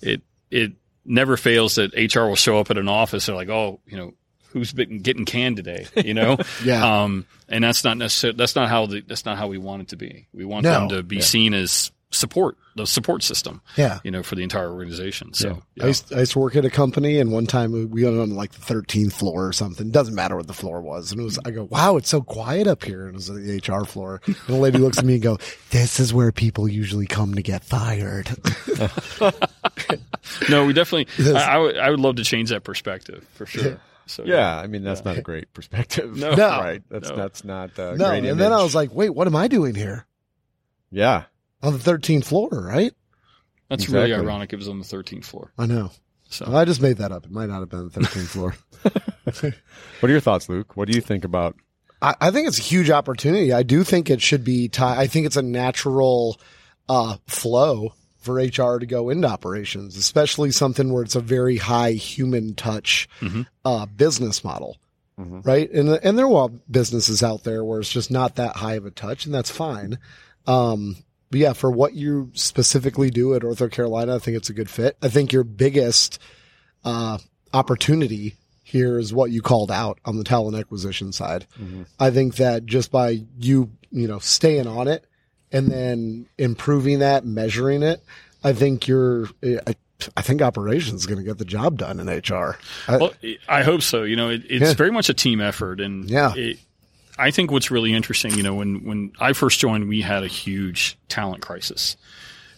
it 0.01 0.21
it 0.49 0.73
never 1.05 1.37
fails 1.37 1.75
that 1.75 1.93
HR 1.93 2.21
will 2.21 2.35
show 2.35 2.59
up 2.59 2.71
at 2.71 2.77
an 2.79 2.87
office 2.87 3.27
and 3.27 3.37
like, 3.37 3.49
oh, 3.49 3.79
you 3.85 3.95
know, 3.97 4.13
who's 4.49 4.73
been 4.73 4.99
getting 4.99 5.25
canned 5.25 5.57
today, 5.57 5.85
you 6.03 6.13
know? 6.15 6.37
Yeah. 6.63 7.03
Um, 7.03 7.25
and 7.47 7.63
that's 7.63 7.83
not 7.83 7.97
necessarily 7.97 8.37
that's 8.37 8.55
not 8.55 8.69
how 8.69 8.87
the, 8.87 9.01
that's 9.01 9.25
not 9.25 9.37
how 9.37 9.47
we 9.47 9.57
want 9.59 9.83
it 9.83 9.87
to 9.89 9.95
be. 9.95 10.27
We 10.33 10.45
want 10.45 10.63
No. 10.63 10.71
them 10.71 10.89
to 10.89 11.03
be 11.03 11.21
seen 11.21 11.53
as 11.53 11.91
support, 12.11 12.57
the 12.75 12.87
support 12.87 13.21
system, 13.21 13.61
Yeah. 13.77 13.99
you 14.03 14.09
know, 14.09 14.23
for 14.23 14.35
the 14.35 14.41
entire 14.41 14.71
organization. 14.71 15.33
So 15.33 15.61
I, 15.79 15.87
used, 15.87 16.11
I 16.11 16.19
used 16.19 16.31
to 16.31 16.39
work 16.39 16.55
at 16.55 16.65
a 16.65 16.69
company, 16.69 17.19
and 17.19 17.31
one 17.31 17.45
time 17.45 17.71
we 17.71 18.03
went 18.03 18.19
on 18.19 18.31
like 18.35 18.51
the 18.53 18.61
13th 18.73 19.13
floor 19.13 19.47
or 19.47 19.53
something. 19.53 19.91
Doesn't 19.91 20.15
matter 20.15 20.35
what 20.35 20.47
the 20.47 20.53
floor 20.53 20.81
was. 20.81 21.11
And 21.11 21.21
it 21.21 21.23
was, 21.23 21.37
I 21.45 21.51
go, 21.51 21.65
wow, 21.65 21.97
it's 21.97 22.09
so 22.09 22.21
quiet 22.21 22.65
up 22.67 22.83
here. 22.83 23.01
And 23.05 23.09
it 23.09 23.15
was 23.15 23.27
the 23.27 23.61
HR 23.65 23.85
floor. 23.85 24.21
And 24.25 24.35
the 24.47 24.55
lady 24.55 24.79
looks 24.79 24.97
at 24.97 25.05
me 25.05 25.13
and 25.13 25.23
go, 25.23 25.37
this 25.69 25.99
is 25.99 26.13
where 26.13 26.31
people 26.31 26.67
usually 26.67 27.05
come 27.05 27.35
to 27.35 27.43
get 27.43 27.63
fired. 27.63 28.29
no, 30.49 30.65
we 30.65 30.73
definitely. 30.73 31.07
I, 31.35 31.55
I 31.55 31.57
would 31.57 31.77
I 31.77 31.89
would 31.91 31.99
love 31.99 32.15
to 32.17 32.23
change 32.23 32.49
that 32.49 32.63
perspective 32.63 33.25
for 33.33 33.45
sure. 33.45 33.79
So 34.07 34.23
Yeah, 34.25 34.57
I 34.59 34.65
mean 34.67 34.83
that's 34.83 35.05
not 35.05 35.17
a 35.17 35.21
great 35.21 35.53
perspective. 35.53 36.15
No. 36.17 36.33
No. 36.33 36.47
right? 36.59 36.81
That's 36.89 37.09
No. 37.09 37.15
that's 37.15 37.43
not 37.43 37.77
a 37.77 37.95
no. 37.95 38.09
great 38.09 38.25
And 38.25 38.39
then 38.39 38.51
I 38.51 38.63
was 38.63 38.73
like, 38.73 38.93
wait, 38.93 39.11
what 39.11 39.27
am 39.27 39.35
I 39.35 39.47
doing 39.47 39.75
here 39.75 40.05
yeah, 40.91 41.25
on 41.61 41.73
the 41.73 41.79
13th 41.79 42.25
floor? 42.25 42.49
Right. 42.51 42.93
That's 43.69 43.87
really 43.89 44.13
ironic. 44.13 44.51
It 44.53 44.55
was 44.57 44.67
on 44.67 44.79
the 44.79 44.85
13th 44.85 45.25
floor. 45.25 45.51
I 45.57 45.65
know. 45.67 45.91
So 46.31 46.45
I 46.55 46.65
just 46.65 46.81
made 46.81 46.97
that 46.97 47.11
up. 47.11 47.25
It 47.25 47.31
might 47.31 47.49
not 47.49 47.59
have 47.59 47.69
been 47.69 47.89
the 47.89 47.99
13th 47.99 48.27
floor. 48.27 48.55
What 49.23 50.09
are 50.09 50.11
your 50.11 50.19
thoughts, 50.19 50.49
Luke? 50.49 50.75
What 50.75 50.87
do 50.87 50.95
you 50.95 51.01
think 51.01 51.23
about? 51.23 51.55
I, 52.01 52.15
I 52.21 52.31
think 52.31 52.47
it's 52.47 52.59
a 52.59 52.63
huge 52.63 52.89
opportunity. 52.89 53.51
I 53.53 53.63
do 53.63 53.83
think 53.83 54.09
it 54.09 54.21
should 54.21 54.43
be 54.43 54.69
tied. 54.69 54.97
I 54.97 55.07
think 55.07 55.25
it's 55.25 55.35
a 55.37 55.41
natural 55.41 56.39
uh, 56.87 57.17
flow 57.27 57.93
for 58.17 58.35
HR 58.35 58.79
to 58.79 58.85
go 58.85 59.09
into 59.09 59.27
operations, 59.27 59.95
especially 59.97 60.51
something 60.51 60.91
where 60.91 61.03
it's 61.03 61.15
a 61.15 61.21
very 61.21 61.57
high 61.57 61.91
human 61.93 62.53
touch 62.55 63.07
Mhm. 63.21 63.45
uh, 63.65 63.85
business 63.85 64.43
model, 64.43 64.77
Mhm. 65.19 65.45
right? 65.45 65.71
And 65.71 65.89
and 65.89 66.17
there 66.17 66.27
are 66.29 66.49
businesses 66.69 67.23
out 67.23 67.43
there 67.43 67.63
where 67.63 67.79
it's 67.79 67.91
just 67.91 68.11
not 68.11 68.35
that 68.35 68.55
high 68.57 68.73
of 68.75 68.85
a 68.85 68.91
touch, 68.91 69.25
and 69.25 69.33
that's 69.33 69.49
fine. 69.51 69.99
Um, 70.47 70.97
but 71.31 71.39
yeah, 71.39 71.53
for 71.53 71.69
what 71.71 71.93
you 71.93 72.31
specifically 72.33 73.09
do 73.09 73.33
at 73.35 73.41
OrthoCarolina, 73.43 74.15
I 74.15 74.19
think 74.19 74.37
it's 74.37 74.49
a 74.49 74.53
good 74.53 74.69
fit. 74.69 74.97
I 75.01 75.09
think 75.09 75.31
your 75.31 75.43
biggest 75.43 76.19
uh, 76.83 77.17
opportunity 77.53 78.35
here 78.63 78.99
is 78.99 79.13
what 79.13 79.31
you 79.31 79.41
called 79.41 79.71
out 79.71 79.99
on 80.05 80.17
the 80.17 80.23
talent 80.23 80.55
acquisition 80.57 81.11
side. 81.11 81.45
I 81.99 82.11
think 82.11 82.35
that 82.35 82.65
just 82.65 82.91
by 82.91 83.21
you, 83.37 83.71
you 83.91 84.07
know, 84.07 84.19
staying 84.19 84.67
on 84.67 84.87
it 84.87 85.05
and 85.51 85.71
then 85.71 86.27
improving 86.37 86.99
that, 86.99 87.25
measuring 87.25 87.81
it, 87.83 88.03
I 88.43 88.53
think 88.53 88.87
you're, 88.87 89.27
I, 89.43 89.75
I 90.15 90.21
think 90.21 90.41
operations 90.41 91.01
is 91.01 91.07
going 91.07 91.17
to 91.17 91.25
get 91.25 91.39
the 91.39 91.45
job 91.45 91.77
done 91.79 91.99
in 91.99 92.07
HR. 92.07 92.57
I- 92.87 92.97
Well, 92.97 93.13
I 93.47 93.63
hope 93.63 93.81
so. 93.81 94.03
You 94.03 94.15
know, 94.15 94.29
it, 94.29 94.43
it's 94.49 94.61
Yeah. 94.69 94.73
very 94.73 94.91
much 94.91 95.09
a 95.09 95.13
team 95.15 95.41
effort, 95.41 95.81
and 95.81 96.09
Yeah. 96.09 96.33
it, 96.35 96.59
I 97.19 97.31
think 97.31 97.51
what's 97.51 97.69
really 97.69 97.93
interesting, 97.93 98.33
you 98.35 98.43
know, 98.43 98.55
when 98.55 98.83
when 98.85 99.11
I 99.19 99.33
first 99.33 99.59
joined, 99.59 99.89
we 99.89 100.01
had 100.01 100.23
a 100.23 100.27
huge 100.27 100.97
talent 101.09 101.41
crisis. 101.41 101.97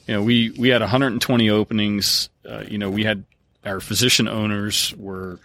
You 0.08 0.13
know, 0.15 0.24
we 0.24 0.51
we 0.51 0.70
had 0.70 0.82
120 0.82 1.50
openings. 1.50 2.30
Uh, 2.48 2.63
you 2.68 2.77
know, 2.77 2.89
we 2.89 3.03
had 3.03 3.24
our 3.65 3.80
physician 3.80 4.27
owners 4.27 4.94
were 4.98 5.39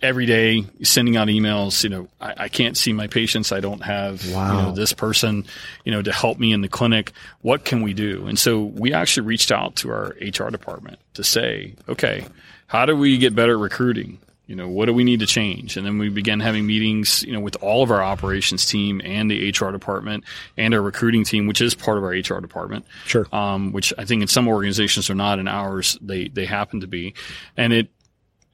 every 0.00 0.26
day 0.26 0.64
sending 0.82 1.16
out 1.16 1.28
emails. 1.28 1.82
You 1.84 1.90
know, 1.90 2.08
I, 2.20 2.34
I 2.44 2.48
can't 2.48 2.76
see 2.76 2.92
my 2.92 3.06
patients. 3.06 3.52
I 3.52 3.60
don't 3.60 3.82
have 3.82 4.24
you 4.24 4.32
know 4.32 4.72
this 4.72 4.92
person, 4.92 5.44
you 5.84 5.92
know, 5.92 6.02
to 6.02 6.12
help 6.12 6.38
me 6.38 6.52
in 6.52 6.60
the 6.60 6.68
clinic. 6.68 7.12
What 7.40 7.64
can 7.64 7.82
we 7.82 7.94
do? 7.94 8.26
And 8.26 8.38
so 8.38 8.62
we 8.62 8.92
actually 8.92 9.26
reached 9.26 9.52
out 9.52 9.76
to 9.76 9.90
our 9.90 10.16
HR 10.20 10.50
department 10.50 10.98
to 11.14 11.24
say, 11.24 11.74
okay, 11.88 12.26
how 12.66 12.86
do 12.86 12.96
we 12.96 13.18
get 13.18 13.34
better 13.34 13.58
recruiting? 13.58 14.18
You 14.52 14.56
know, 14.56 14.68
what 14.68 14.84
do 14.84 14.92
we 14.92 15.02
need 15.02 15.20
to 15.20 15.26
change? 15.26 15.78
And 15.78 15.86
then 15.86 15.96
we 15.96 16.10
began 16.10 16.38
having 16.38 16.66
meetings, 16.66 17.22
you 17.22 17.32
know, 17.32 17.40
with 17.40 17.56
all 17.62 17.82
of 17.82 17.90
our 17.90 18.02
operations 18.02 18.66
team 18.66 19.00
and 19.02 19.30
the 19.30 19.48
HR 19.48 19.70
department 19.70 20.24
and 20.58 20.74
our 20.74 20.82
recruiting 20.82 21.24
team, 21.24 21.46
which 21.46 21.62
is 21.62 21.74
part 21.74 21.96
of 21.96 22.04
our 22.04 22.10
HR 22.10 22.38
department 22.42 22.84
sure. 23.06 23.26
um, 23.32 23.72
which 23.72 23.94
I 23.96 24.04
think 24.04 24.20
in 24.20 24.28
some 24.28 24.46
organizations 24.48 25.08
are 25.08 25.14
not, 25.14 25.38
in 25.38 25.48
ours 25.48 25.96
they 26.02 26.28
they 26.28 26.44
happen 26.44 26.80
to 26.80 26.86
be, 26.86 27.14
and 27.56 27.72
it, 27.72 27.88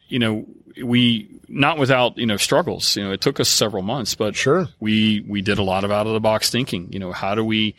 you 0.07 0.21
know, 0.21 0.47
we 0.81 1.41
not 1.49 1.79
without 1.79 2.17
you 2.17 2.27
know 2.27 2.37
struggles. 2.37 2.97
You 2.97 3.03
know, 3.03 3.11
it 3.11 3.21
took 3.21 3.41
us 3.41 3.49
several 3.49 3.83
months, 3.83 4.15
but 4.15 4.37
Sure. 4.37 4.69
we 4.79 5.25
we 5.27 5.43
did 5.43 5.59
a 5.59 5.65
lot 5.65 5.83
of 5.83 5.91
out 5.91 6.07
of 6.07 6.13
the 6.13 6.21
box 6.21 6.49
thinking. 6.49 6.93
You 6.93 7.01
know, 7.01 7.11
how 7.11 7.35
do 7.35 7.45
we 7.45 7.75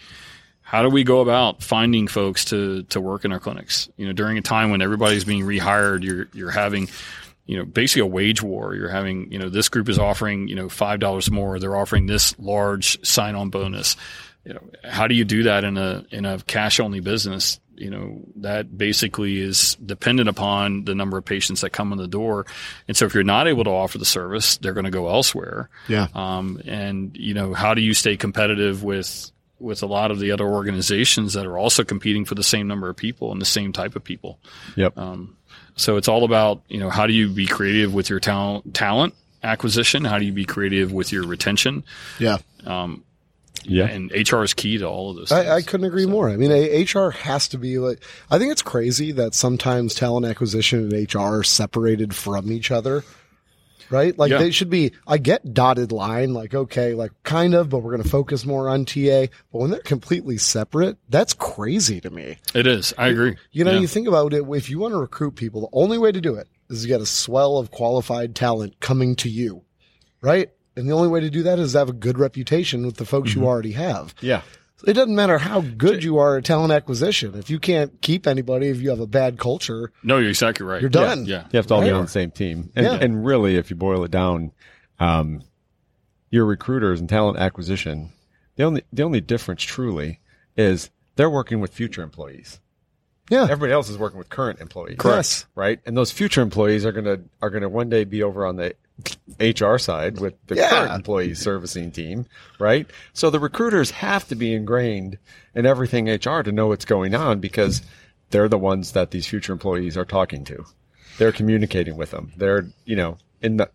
how 0.61 0.83
do 0.83 0.89
we 0.89 1.05
go 1.05 1.21
about 1.21 1.63
finding 1.63 2.09
folks 2.09 2.43
to 2.45 2.83
to 2.83 2.99
work 2.99 3.23
in 3.23 3.31
our 3.31 3.39
clinics? 3.39 3.87
You 3.95 4.07
know, 4.07 4.11
during 4.11 4.37
a 4.37 4.41
time 4.41 4.71
when 4.71 4.81
everybody's 4.81 5.23
being 5.23 5.45
rehired, 5.45 6.03
you're 6.03 6.27
you're 6.33 6.51
having 6.51 6.89
you 7.49 7.57
know 7.57 7.65
basically 7.65 8.01
a 8.01 8.05
wage 8.05 8.43
war. 8.43 8.75
You're 8.75 8.89
having 8.89 9.31
you 9.31 9.39
know 9.39 9.49
this 9.49 9.69
group 9.69 9.89
is 9.89 9.97
offering 9.97 10.47
you 10.47 10.55
know 10.55 10.69
five 10.69 10.99
dollars 10.99 11.31
more. 11.31 11.57
They're 11.57 11.75
offering 11.75 12.05
this 12.05 12.37
large 12.37 13.03
sign 13.03 13.33
on 13.33 13.49
bonus. 13.49 13.95
You 14.45 14.53
know, 14.53 14.69
how 14.83 15.07
do 15.07 15.15
you 15.15 15.25
do 15.25 15.43
that 15.43 15.63
in 15.63 15.75
a 15.75 16.05
in 16.11 16.25
a 16.25 16.37
cash 16.45 16.79
only 16.79 16.99
business? 16.99 17.59
You 17.75 17.89
know, 17.89 18.21
that 18.35 18.77
basically 18.77 19.39
is 19.39 19.75
dependent 19.83 20.29
upon 20.29 20.85
the 20.85 20.93
number 20.93 21.17
of 21.17 21.25
patients 21.25 21.61
that 21.61 21.71
come 21.71 21.91
in 21.91 21.97
the 21.97 22.07
door. 22.07 22.45
And 22.87 22.95
so 22.95 23.05
if 23.05 23.15
you're 23.15 23.23
not 23.23 23.47
able 23.47 23.63
to 23.63 23.71
offer 23.71 23.97
the 23.97 24.05
service, 24.05 24.57
they're 24.57 24.73
going 24.73 24.83
to 24.83 24.91
go 24.91 25.07
elsewhere. 25.07 25.69
Yeah. 25.87 26.07
Um, 26.13 26.61
and 26.67 27.17
you 27.17 27.33
know, 27.33 27.55
how 27.55 27.73
do 27.73 27.81
you 27.81 27.95
stay 27.95 28.15
competitive 28.15 28.83
with 28.83 29.31
with 29.57 29.81
a 29.81 29.87
lot 29.87 30.11
of 30.11 30.19
the 30.19 30.31
other 30.31 30.45
organizations 30.45 31.33
that 31.33 31.47
are 31.47 31.57
also 31.57 31.83
competing 31.83 32.25
for 32.25 32.35
the 32.35 32.43
same 32.43 32.67
number 32.67 32.89
of 32.89 32.95
people 32.95 33.31
and 33.31 33.41
the 33.41 33.45
same 33.45 33.73
type 33.73 33.95
of 33.95 34.03
people. 34.03 34.39
Yep. 34.75 34.97
Um, 34.97 35.35
so 35.79 35.97
it's 35.97 36.07
all 36.07 36.23
about 36.23 36.61
you 36.67 36.77
know 36.77 36.89
how 36.89 37.07
do 37.07 37.13
you 37.13 37.29
be 37.29 37.47
creative 37.47 37.93
with 37.93 38.09
your 38.09 38.19
talent 38.19 38.73
talent 38.73 39.13
acquisition? 39.43 40.03
How 40.03 40.19
do 40.19 40.25
you 40.25 40.33
be 40.33 40.45
creative 40.45 40.91
with 40.91 41.11
your 41.11 41.25
retention? 41.25 41.83
Yeah. 42.19 42.37
Um, 42.65 43.03
yeah. 43.63 43.85
and 43.85 44.11
HR 44.11 44.43
is 44.43 44.53
key 44.53 44.77
to 44.77 44.85
all 44.85 45.11
of 45.11 45.17
those. 45.17 45.31
I, 45.31 45.55
I 45.57 45.61
couldn't 45.61 45.85
agree 45.85 46.05
more. 46.05 46.29
I 46.29 46.37
mean, 46.37 46.51
a- 46.51 46.83
HR 46.83 47.11
has 47.11 47.47
to 47.49 47.57
be 47.57 47.77
like, 47.77 48.01
I 48.31 48.37
think 48.37 48.51
it's 48.51 48.61
crazy 48.61 49.11
that 49.13 49.33
sometimes 49.33 49.93
talent 49.95 50.25
acquisition 50.25 50.91
and 50.91 51.13
HR 51.13 51.19
are 51.39 51.43
separated 51.43 52.15
from 52.15 52.51
each 52.51 52.71
other. 52.71 53.03
Right? 53.89 54.17
Like 54.17 54.29
Yeah. 54.31 54.37
they 54.37 54.51
should 54.51 54.69
be, 54.69 54.91
I 55.07 55.17
get 55.17 55.53
dotted 55.53 55.91
line, 55.91 56.33
like, 56.33 56.53
okay, 56.53 56.93
like 56.93 57.11
kind 57.23 57.53
of, 57.55 57.69
but 57.69 57.79
we're 57.79 57.91
going 57.91 58.03
to 58.03 58.09
focus 58.09 58.45
more 58.45 58.69
on 58.69 58.85
TA. 58.85 59.27
But 59.51 59.59
when 59.59 59.71
they're 59.71 59.79
completely 59.79 60.37
separate, 60.37 60.97
that's 61.09 61.33
crazy 61.33 61.99
to 62.01 62.09
me. 62.09 62.37
It 62.53 62.67
is. 62.67 62.93
I 62.97 63.07
agree. 63.07 63.35
You 63.51 63.63
know, 63.63 63.71
Yeah. 63.71 63.79
you 63.79 63.87
think 63.87 64.07
about 64.07 64.33
it, 64.33 64.43
if 64.47 64.69
you 64.69 64.77
want 64.79 64.93
to 64.93 64.97
recruit 64.99 65.35
people, 65.35 65.61
the 65.61 65.69
only 65.73 65.97
way 65.97 66.11
to 66.11 66.21
do 66.21 66.35
it 66.35 66.47
is 66.69 66.83
to 66.83 66.87
get 66.87 67.01
a 67.01 67.05
swell 67.05 67.57
of 67.57 67.71
qualified 67.71 68.35
talent 68.35 68.79
coming 68.79 69.15
to 69.17 69.29
you. 69.29 69.63
Right? 70.21 70.49
And 70.75 70.87
the 70.87 70.93
only 70.93 71.07
way 71.09 71.21
to 71.21 71.29
do 71.29 71.43
that 71.43 71.59
is 71.59 71.71
to 71.73 71.79
have 71.79 71.89
a 71.89 71.93
good 71.93 72.17
reputation 72.19 72.85
with 72.85 72.97
the 72.97 73.05
folks 73.05 73.31
Mm-hmm. 73.31 73.39
you 73.41 73.47
already 73.47 73.71
have. 73.71 74.13
Yeah. 74.21 74.41
It 74.85 74.93
doesn't 74.93 75.15
matter 75.15 75.37
how 75.37 75.61
good 75.61 76.03
you 76.03 76.17
are 76.19 76.37
at 76.37 76.45
talent 76.45 76.71
acquisition. 76.71 77.35
If 77.35 77.49
you 77.49 77.59
can't 77.59 78.01
keep 78.01 78.25
anybody, 78.27 78.67
if 78.67 78.81
you 78.81 78.89
have 78.89 78.99
a 78.99 79.07
bad 79.07 79.37
culture, 79.37 79.91
no, 80.03 80.17
you're 80.17 80.29
exactly 80.29 80.65
right. 80.65 80.79
you're 80.81 80.89
done. 80.89 81.25
Yeah. 81.25 81.45
You 81.51 81.57
have 81.57 81.67
to 81.67 81.73
all 81.75 81.81
be 81.81 81.87
Right. 81.91 81.95
on 81.97 82.03
the 82.05 82.11
same 82.11 82.31
team. 82.31 82.71
And, 82.75 82.85
Yeah. 82.85 82.93
and 83.01 83.25
really, 83.25 83.57
if 83.57 83.69
you 83.69 83.75
boil 83.75 84.03
it 84.03 84.11
down, 84.11 84.51
um, 84.99 85.41
your 86.31 86.45
recruiters 86.45 86.99
and 86.99 87.09
talent 87.09 87.37
acquisition, 87.39 88.11
the 88.55 88.63
only, 88.63 88.83
the 88.93 89.03
only 89.03 89.19
difference 89.21 89.63
truly 89.63 90.19
is 90.55 90.89
they're 91.15 91.29
working 91.29 91.59
with 91.59 91.73
future 91.73 92.01
employees. 92.03 92.59
Yeah. 93.29 93.43
Everybody 93.43 93.73
else 93.73 93.89
is 93.89 93.97
working 93.97 94.17
with 94.17 94.29
current 94.29 94.59
employees. 94.59 94.95
Correct. 94.97 95.45
Right. 95.55 95.79
And 95.85 95.95
those 95.97 96.11
future 96.11 96.41
employees 96.41 96.85
are 96.85 96.91
going 96.91 97.05
to, 97.05 97.21
are 97.41 97.49
going 97.49 97.61
to 97.63 97.69
one 97.69 97.89
day 97.89 98.03
be 98.05 98.23
over 98.23 98.45
on 98.45 98.55
the 98.55 98.75
HR 99.39 99.77
side 99.77 100.19
with 100.19 100.33
the 100.47 100.55
Yeah. 100.55 100.69
current 100.69 100.91
employee 100.93 101.33
servicing 101.35 101.91
team. 101.91 102.25
Right. 102.59 102.87
So 103.13 103.29
the 103.29 103.39
recruiters 103.39 103.91
have 103.91 104.27
to 104.27 104.35
be 104.35 104.53
ingrained 104.53 105.17
in 105.55 105.65
everything 105.65 106.09
HR 106.09 106.41
to 106.43 106.51
know 106.51 106.67
what's 106.67 106.85
going 106.85 107.15
on 107.15 107.39
because 107.39 107.81
they're 108.31 108.49
the 108.49 108.57
ones 108.57 108.91
that 108.93 109.11
these 109.11 109.27
future 109.27 109.53
employees 109.53 109.95
are 109.97 110.05
talking 110.05 110.43
to. 110.45 110.65
They're 111.17 111.31
communicating 111.31 111.95
with 111.97 112.11
them. 112.11 112.31
They're, 112.37 112.67
you 112.85 112.95
know, 112.95 113.17
in 113.41 113.57
the, 113.57 113.69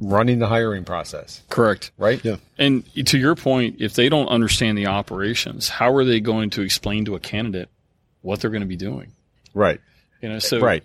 running 0.00 0.38
the 0.38 0.46
hiring 0.46 0.84
process. 0.84 1.42
Correct. 1.50 1.90
Right. 1.98 2.24
Yeah. 2.24 2.36
And 2.56 2.84
to 3.06 3.18
your 3.18 3.34
point, 3.34 3.76
if 3.80 3.94
they 3.94 4.08
don't 4.08 4.28
understand 4.28 4.78
the 4.78 4.86
operations, 4.86 5.68
how 5.68 5.92
are 5.94 6.04
they 6.04 6.20
going 6.20 6.50
to 6.50 6.62
explain 6.62 7.04
to 7.06 7.14
a 7.16 7.20
candidate 7.20 7.68
what 8.22 8.40
they're 8.40 8.50
going 8.50 8.62
to 8.62 8.66
be 8.68 8.76
doing? 8.76 9.12
Right. 9.54 9.80
You 10.22 10.28
know, 10.28 10.38
so 10.38 10.60
right. 10.60 10.82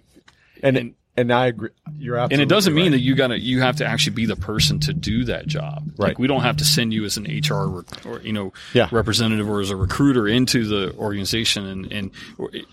And, 0.62 0.78
and- 0.78 0.96
and, 1.16 1.32
I 1.32 1.48
agree. 1.48 1.70
You're 1.98 2.16
absolutely 2.18 2.44
and 2.44 2.52
it 2.52 2.54
doesn't 2.54 2.74
mean 2.74 2.92
that 2.92 3.00
you 3.00 3.16
got 3.16 3.28
to 3.28 3.40
you 3.40 3.62
have 3.62 3.78
to 3.78 3.86
actually 3.86 4.16
be 4.16 4.26
the 4.26 4.36
person 4.36 4.80
to 4.82 4.94
do 4.94 5.24
that 5.26 5.46
job. 5.48 5.84
Right. 5.98 6.10
Like 6.10 6.20
we 6.20 6.28
don't 6.28 6.42
have 6.42 6.58
to 6.58 6.66
send 6.66 6.94
you 6.94 7.06
as 7.06 7.18
an 7.18 7.26
HR 7.26 7.68
rec- 7.68 8.06
or 8.06 8.20
you 8.22 8.34
know 8.34 8.52
Yeah. 8.74 8.90
representative 8.92 9.48
or 9.50 9.62
as 9.62 9.70
a 9.70 9.76
recruiter 9.76 10.28
into 10.28 10.66
the 10.68 10.94
organization 10.98 11.66
and 11.68 11.92
and 11.92 12.12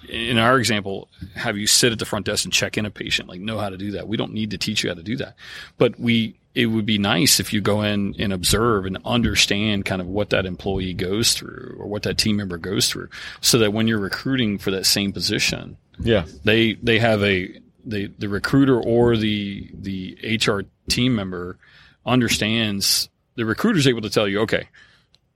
in 0.08 0.38
our 0.38 0.58
example 0.58 1.08
have 1.34 1.56
you 1.58 1.66
sit 1.66 1.92
at 1.92 1.98
the 1.98 2.04
front 2.06 2.26
desk 2.26 2.44
and 2.44 2.52
check 2.52 2.78
in 2.78 2.86
a 2.86 2.90
patient 2.90 3.28
like 3.28 3.40
know 3.40 3.58
how 3.58 3.68
to 3.68 3.76
do 3.76 3.92
that. 3.92 4.08
We 4.08 4.16
don't 4.16 4.32
need 4.32 4.50
to 4.52 4.58
teach 4.58 4.82
you 4.82 4.90
how 4.90 4.94
to 4.94 5.02
do 5.02 5.16
that. 5.16 5.34
But 5.78 5.98
we 6.00 6.36
it 6.54 6.66
would 6.66 6.86
be 6.86 6.98
nice 6.98 7.38
if 7.38 7.52
you 7.52 7.60
go 7.60 7.82
in 7.82 8.14
and 8.18 8.32
observe 8.32 8.84
and 8.84 8.98
understand 9.04 9.84
kind 9.84 10.00
of 10.00 10.08
what 10.08 10.30
that 10.30 10.46
employee 10.46 10.94
goes 10.94 11.34
through 11.34 11.76
or 11.78 11.86
what 11.86 12.02
that 12.02 12.18
team 12.18 12.36
member 12.38 12.58
goes 12.58 12.88
through 12.88 13.08
so 13.40 13.58
that 13.58 13.72
when 13.72 13.86
you're 13.86 14.00
recruiting 14.00 14.58
for 14.58 14.70
that 14.72 14.84
same 14.86 15.12
position 15.12 15.76
Yeah. 16.00 16.24
they 16.42 16.72
they 16.82 16.98
have 16.98 17.22
a 17.22 17.50
the 17.84 18.06
the 18.18 18.28
recruiter 18.28 18.80
or 18.80 19.16
the 19.16 19.70
the 19.74 20.38
HR 20.44 20.62
team 20.88 21.14
member 21.14 21.58
understands 22.04 23.08
the 23.36 23.44
recruiter's 23.44 23.86
able 23.86 24.02
to 24.02 24.10
tell 24.10 24.26
you 24.28 24.40
okay 24.40 24.68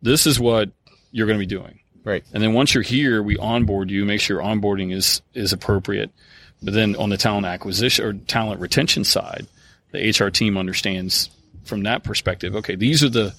this 0.02 0.26
is 0.26 0.38
what 0.38 0.70
you're 1.12 1.26
going 1.26 1.38
to 1.38 1.46
be 1.46 1.54
doing. 1.54 1.80
Right. 2.02 2.22
and 2.34 2.42
then 2.42 2.52
once 2.52 2.74
you're 2.74 2.82
here 2.82 3.22
we 3.22 3.38
onboard 3.38 3.90
you 3.90 4.04
make 4.04 4.20
sure 4.20 4.40
onboarding 4.40 4.92
is 4.92 5.22
is 5.32 5.52
appropriate. 5.52 6.10
But 6.62 6.72
then 6.72 6.96
on 6.96 7.10
the 7.10 7.16
talent 7.16 7.46
acquisition 7.46 8.04
or 8.04 8.12
talent 8.12 8.60
retention 8.60 9.04
side 9.04 9.46
the 9.92 10.10
HR 10.10 10.30
team 10.30 10.56
understands 10.56 11.30
from 11.64 11.84
that 11.84 12.04
perspective 12.04 12.56
okay 12.56 12.74
these 12.74 13.02
are 13.02 13.08
the 13.08 13.34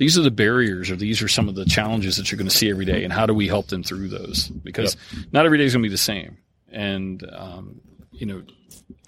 these 0.00 0.18
are 0.18 0.22
the 0.22 0.30
barriers 0.30 0.90
or 0.90 0.96
these 0.96 1.20
are 1.20 1.28
some 1.28 1.46
of 1.46 1.54
the 1.54 1.66
challenges 1.66 2.16
that 2.16 2.32
you're 2.32 2.38
going 2.38 2.48
to 2.48 2.56
see 2.56 2.70
every 2.70 2.86
day 2.86 3.04
and 3.04 3.12
how 3.12 3.26
do 3.26 3.34
we 3.34 3.46
help 3.46 3.66
them 3.66 3.82
through 3.82 4.08
those? 4.08 4.48
Because 4.48 4.96
not 5.30 5.44
every 5.44 5.58
day 5.58 5.64
is 5.64 5.74
going 5.74 5.82
to 5.82 5.86
be 5.86 5.92
the 5.92 5.98
same. 5.98 6.38
And 6.72 7.22
um, 7.30 7.82
you 8.20 8.26
know 8.26 8.42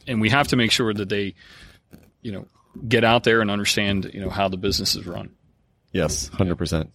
and 0.09 0.21
we 0.21 0.29
have 0.31 0.49
to 0.49 0.57
make 0.57 0.73
sure 0.73 0.93
that 0.93 1.09
they 1.09 1.35
you 2.23 2.33
know 2.33 2.47
get 2.89 3.05
out 3.05 3.23
there 3.25 3.41
and 3.41 3.51
understand 3.51 4.11
you 4.13 4.21
know 4.21 4.31
how 4.31 4.49
the 4.49 4.57
business 4.57 4.97
is 4.97 5.07
run 5.07 5.31
Yes. 5.93 6.29
Hundred 6.29 6.57
percent. 6.57 6.91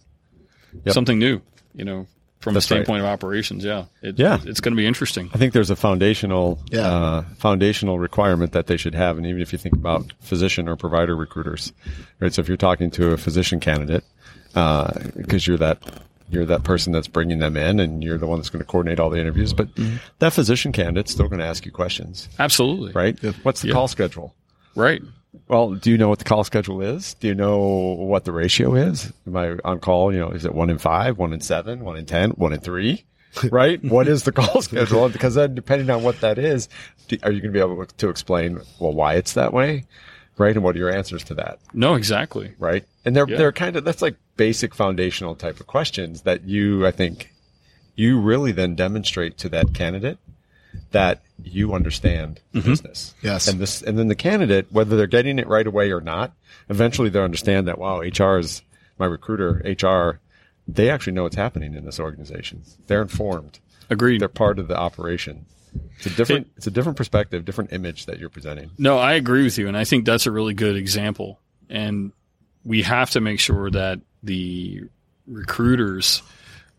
Yep. 0.84 0.92
something 0.92 1.18
new 1.18 1.40
you 1.72 1.84
know 1.84 2.06
from 2.40 2.54
That's 2.54 2.66
a 2.66 2.68
standpoint 2.68 3.00
of 3.00 3.06
operations 3.06 3.64
yeah 3.64 3.84
it, 4.02 4.18
Yeah. 4.18 4.38
it's 4.44 4.60
going 4.60 4.72
to 4.72 4.76
be 4.76 4.86
interesting 4.86 5.30
I 5.32 5.38
think 5.38 5.52
there's 5.52 5.70
a 5.70 5.76
foundational, 5.76 6.58
Yeah. 6.70 6.80
uh, 6.86 7.22
foundational 7.38 7.98
requirement 7.98 8.52
that 8.52 8.66
they 8.66 8.76
should 8.76 8.94
have. 8.94 9.16
And 9.16 9.26
even 9.26 9.40
if 9.40 9.52
you 9.52 9.58
think 9.58 9.74
about 9.74 10.12
physician 10.20 10.68
or 10.68 10.76
provider 10.76 11.16
recruiters, 11.16 11.72
right? 12.20 12.32
So 12.34 12.40
if 12.40 12.48
you're 12.48 12.56
talking 12.56 12.90
to 12.92 13.12
a 13.12 13.16
physician 13.16 13.58
candidate, 13.60 14.04
uh, 14.54 14.92
cause 15.28 15.46
you're 15.46 15.56
that, 15.58 15.78
you're 16.30 16.44
that 16.46 16.62
person 16.64 16.92
that's 16.92 17.08
bringing 17.08 17.38
them 17.38 17.56
in 17.56 17.80
and 17.80 18.02
you're 18.04 18.18
the 18.18 18.26
one 18.26 18.38
that's 18.38 18.50
going 18.50 18.64
to 18.64 18.70
coordinate 18.70 19.00
all 19.00 19.10
the 19.10 19.20
interviews, 19.20 19.52
but 19.52 19.74
mm-hmm. 19.74 19.96
that 20.18 20.32
physician 20.32 20.72
candidate's 20.72 21.12
still 21.12 21.28
going 21.28 21.40
to 21.40 21.46
ask 21.46 21.64
you 21.66 21.72
questions, 21.72 22.28
absolutely 22.38 22.92
right? 22.92 23.18
What's 23.42 23.62
the 23.62 23.68
Yeah. 23.68 23.74
call 23.74 23.88
schedule? 23.88 24.34
right 24.74 25.02
Well, 25.48 25.74
do 25.74 25.90
you 25.90 25.98
know 25.98 26.08
what 26.08 26.18
the 26.18 26.24
call 26.24 26.44
schedule 26.44 26.80
is? 26.82 27.14
Do 27.14 27.28
you 27.28 27.34
know 27.34 27.58
what 27.58 28.24
the 28.24 28.32
ratio 28.32 28.74
is? 28.74 29.12
Am 29.26 29.36
I 29.36 29.56
on 29.64 29.78
call? 29.80 30.12
You 30.12 30.20
know, 30.20 30.30
is 30.30 30.44
it 30.44 30.54
one 30.54 30.70
in 30.70 30.78
five, 30.78 31.18
one 31.18 31.32
in 31.32 31.40
seven, 31.40 31.84
one 31.84 31.96
in 31.96 32.06
ten, 32.06 32.30
one 32.30 32.52
in 32.52 32.60
three? 32.60 33.04
Right? 33.52 33.82
what 33.84 34.08
is 34.08 34.22
the 34.24 34.32
call 34.32 34.62
schedule? 34.68 35.08
Because 35.10 35.34
then, 35.34 35.54
depending 35.54 35.90
on 35.90 36.02
what 36.02 36.20
that 36.22 36.38
is, 36.38 36.68
do, 37.08 37.18
are 37.22 37.30
you 37.30 37.40
going 37.40 37.52
to 37.52 37.56
be 37.56 37.60
able 37.60 37.84
to 37.84 38.08
explain 38.08 38.58
well 38.80 38.92
why 38.92 39.14
it's 39.14 39.34
that 39.34 39.52
way? 39.52 39.84
Right? 40.38 40.54
And 40.54 40.64
what 40.64 40.76
are 40.76 40.78
your 40.78 40.90
answers 40.90 41.24
to 41.24 41.34
that? 41.34 41.58
no 41.72 41.94
exactly 41.94 42.54
Right? 42.58 42.84
And 43.04 43.14
they're 43.14 43.28
Yeah. 43.28 43.36
they're 43.36 43.52
kind 43.52 43.76
of 43.76 43.84
that's 43.84 44.02
like 44.02 44.16
basic 44.36 44.74
foundational 44.74 45.34
type 45.34 45.60
of 45.60 45.66
questions 45.66 46.22
that 46.22 46.44
you 46.44 46.86
I 46.86 46.90
think 46.90 47.32
you 47.96 48.20
really 48.20 48.52
then 48.52 48.74
demonstrate 48.76 49.36
to 49.38 49.48
that 49.48 49.74
candidate 49.74 50.18
that 50.92 51.20
you 51.42 51.74
understand 51.74 52.40
the 52.52 52.60
mm-hmm. 52.60 52.70
business. 52.70 53.14
Yes. 53.22 53.48
And 53.48 53.58
this 53.60 53.82
and 53.82 53.98
then 53.98 54.08
the 54.08 54.14
candidate, 54.14 54.66
whether 54.70 54.96
they're 54.96 55.06
getting 55.06 55.38
it 55.38 55.48
right 55.48 55.66
away 55.66 55.90
or 55.90 56.00
not, 56.00 56.32
eventually 56.68 57.08
they'll 57.08 57.22
understand 57.22 57.66
that 57.68 57.78
wow, 57.78 58.00
HR 58.00 58.38
is 58.38 58.62
my 58.98 59.06
recruiter, 59.06 59.62
HR, 59.64 60.20
they 60.66 60.90
actually 60.90 61.14
know 61.14 61.22
what's 61.22 61.36
happening 61.36 61.74
in 61.74 61.84
this 61.84 61.98
organization. 61.98 62.62
They're 62.86 63.02
informed. 63.02 63.58
agreed 63.88 64.20
They're 64.20 64.28
part 64.28 64.58
of 64.58 64.68
the 64.68 64.76
operation. 64.76 65.46
It's 65.96 66.06
a 66.06 66.10
different 66.10 66.50
it's 66.56 66.66
a 66.66 66.70
different 66.70 66.96
perspective, 66.96 67.44
different 67.44 67.72
image 67.72 68.06
that 68.06 68.18
you're 68.18 68.28
presenting. 68.28 68.70
No, 68.78 68.98
I 68.98 69.14
agree 69.14 69.44
with 69.44 69.58
you, 69.58 69.68
and 69.68 69.76
I 69.76 69.84
think 69.84 70.04
that's 70.04 70.26
a 70.26 70.30
really 70.30 70.54
good 70.54 70.76
example. 70.76 71.40
And 71.68 72.12
we 72.64 72.82
have 72.82 73.10
to 73.10 73.20
make 73.20 73.40
sure 73.40 73.70
that 73.70 74.00
the 74.22 74.84
recruiters 75.26 76.22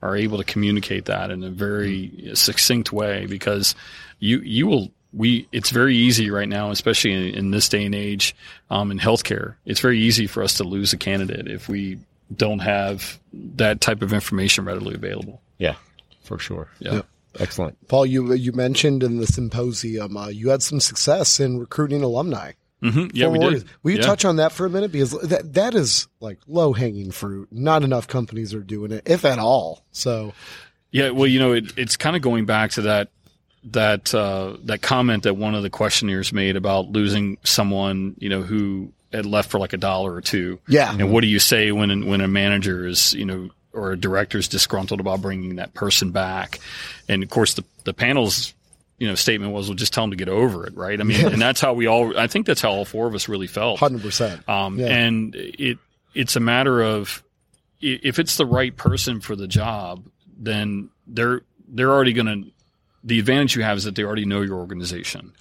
are 0.01 0.15
able 0.15 0.37
to 0.37 0.43
communicate 0.43 1.05
that 1.05 1.31
in 1.31 1.43
a 1.43 1.49
very 1.49 2.31
succinct 2.33 2.91
way 2.91 3.25
because 3.25 3.75
you 4.19 4.39
you 4.39 4.67
will 4.67 4.91
we 5.11 5.47
it's 5.51 5.71
very 5.71 5.95
easy 5.95 6.29
right 6.29 6.47
now, 6.47 6.71
especially 6.71 7.13
in, 7.13 7.35
in 7.35 7.51
this 7.51 7.69
day 7.69 7.85
and 7.85 7.95
age 7.95 8.35
um, 8.69 8.91
in 8.91 8.99
healthcare. 8.99 9.55
It's 9.65 9.79
very 9.79 9.99
easy 9.99 10.27
for 10.27 10.43
us 10.43 10.55
to 10.55 10.63
lose 10.63 10.93
a 10.93 10.97
candidate 10.97 11.47
if 11.47 11.67
we 11.67 11.99
don't 12.33 12.59
have 12.59 13.19
that 13.33 13.81
type 13.81 14.01
of 14.01 14.13
information 14.13 14.65
readily 14.65 14.95
available. 14.95 15.41
Yeah, 15.57 15.75
for 16.23 16.39
sure. 16.39 16.67
Yeah. 16.79 17.01
Excellent. 17.39 17.87
Paul, 17.87 18.05
you 18.05 18.33
you 18.33 18.51
mentioned 18.53 19.03
in 19.03 19.17
the 19.17 19.27
symposium 19.27 20.15
uh, 20.17 20.27
you 20.29 20.49
had 20.49 20.63
some 20.63 20.79
success 20.79 21.39
in 21.39 21.59
recruiting 21.59 22.01
alumni. 22.01 22.53
hmm 22.81 23.07
Yeah, 23.13 23.27
we 23.27 23.37
Former- 23.39 23.57
did. 23.57 23.65
Will 23.83 23.91
you 23.91 23.97
Yeah. 23.97 24.03
touch 24.05 24.25
on 24.25 24.37
that 24.37 24.51
for 24.51 24.65
a 24.65 24.69
minute 24.69 24.91
because 24.91 25.11
that 25.11 25.53
that 25.53 25.75
is 25.75 26.07
like 26.19 26.39
low 26.47 26.73
hanging 26.73 27.11
fruit. 27.11 27.49
Not 27.51 27.83
enough 27.83 28.07
companies 28.07 28.53
are 28.53 28.61
doing 28.63 28.91
it, 28.91 29.03
if 29.05 29.25
at 29.25 29.37
all. 29.39 29.83
So 29.91 30.33
Yeah, 30.91 31.11
well, 31.11 31.27
you 31.27 31.39
know, 31.39 31.53
it, 31.53 31.71
it's 31.77 31.97
kind 31.97 32.15
of 32.15 32.21
going 32.21 32.45
back 32.45 32.71
to 32.71 32.81
that 32.83 33.09
that 33.71 34.13
uh, 34.15 34.55
that 34.63 34.81
comment 34.81 35.23
that 35.23 35.35
one 35.35 35.53
of 35.53 35.63
the 35.63 35.69
questionnaires 35.69 36.31
made 36.33 36.55
about 36.55 36.89
losing 36.89 37.37
someone, 37.43 38.15
you 38.17 38.29
know, 38.29 38.41
who 38.41 38.91
had 39.11 39.25
left 39.25 39.49
for 39.51 39.59
like 39.59 39.73
a 39.73 39.77
dollar 39.77 40.13
or 40.13 40.21
two. 40.21 40.59
yeah, 40.67 40.91
And 40.97 41.11
what 41.11 41.21
do 41.21 41.27
you 41.27 41.39
say 41.39 41.71
when 41.71 42.05
when 42.07 42.21
a 42.21 42.27
manager 42.27 42.87
is, 42.87 43.13
you 43.13 43.25
know, 43.25 43.49
or 43.73 43.91
a 43.91 43.97
director 43.97 44.37
is 44.37 44.47
disgruntled 44.47 44.99
about 44.99 45.21
bringing 45.21 45.55
that 45.57 45.73
person 45.73 46.11
back? 46.11 46.59
And 47.07 47.23
of 47.23 47.29
course, 47.29 47.53
the 47.55 47.63
the 47.83 47.93
panel's 47.93 48.53
you 48.97 49.07
know 49.07 49.15
statement 49.15 49.53
was, 49.53 49.67
"Well, 49.67 49.75
just 49.75 49.93
tell 49.93 50.03
them 50.03 50.11
to 50.11 50.17
get 50.17 50.29
over 50.29 50.65
it," 50.67 50.75
right? 50.75 50.99
I 50.99 51.03
mean, 51.03 51.25
and 51.25 51.41
that's 51.41 51.61
how 51.61 51.73
we 51.73 51.87
all. 51.87 52.17
I 52.17 52.27
think 52.27 52.45
that's 52.45 52.61
how 52.61 52.71
all 52.71 52.85
four 52.85 53.07
of 53.07 53.15
us 53.15 53.27
really 53.27 53.47
felt. 53.47 53.79
hundred 53.79 54.01
percent. 54.01 54.47
Um, 54.47 54.79
Yeah. 54.79 54.87
And 54.87 55.35
it 55.35 55.77
it's 56.13 56.35
a 56.35 56.39
matter 56.39 56.81
of 56.81 57.23
if 57.81 58.19
it's 58.19 58.35
the 58.35 58.45
right 58.45 58.75
person 58.75 59.21
for 59.21 59.35
the 59.35 59.47
job, 59.47 60.05
then 60.37 60.89
they're 61.07 61.41
they're 61.67 61.91
already 61.91 62.13
going 62.13 62.25
to. 62.27 62.51
The 63.01 63.19
advantage 63.19 63.55
you 63.55 63.63
have 63.63 63.77
is 63.77 63.85
that 63.85 63.95
they 63.95 64.03
already 64.03 64.25
know 64.25 64.41
your 64.41 64.57
organization. 64.57 65.31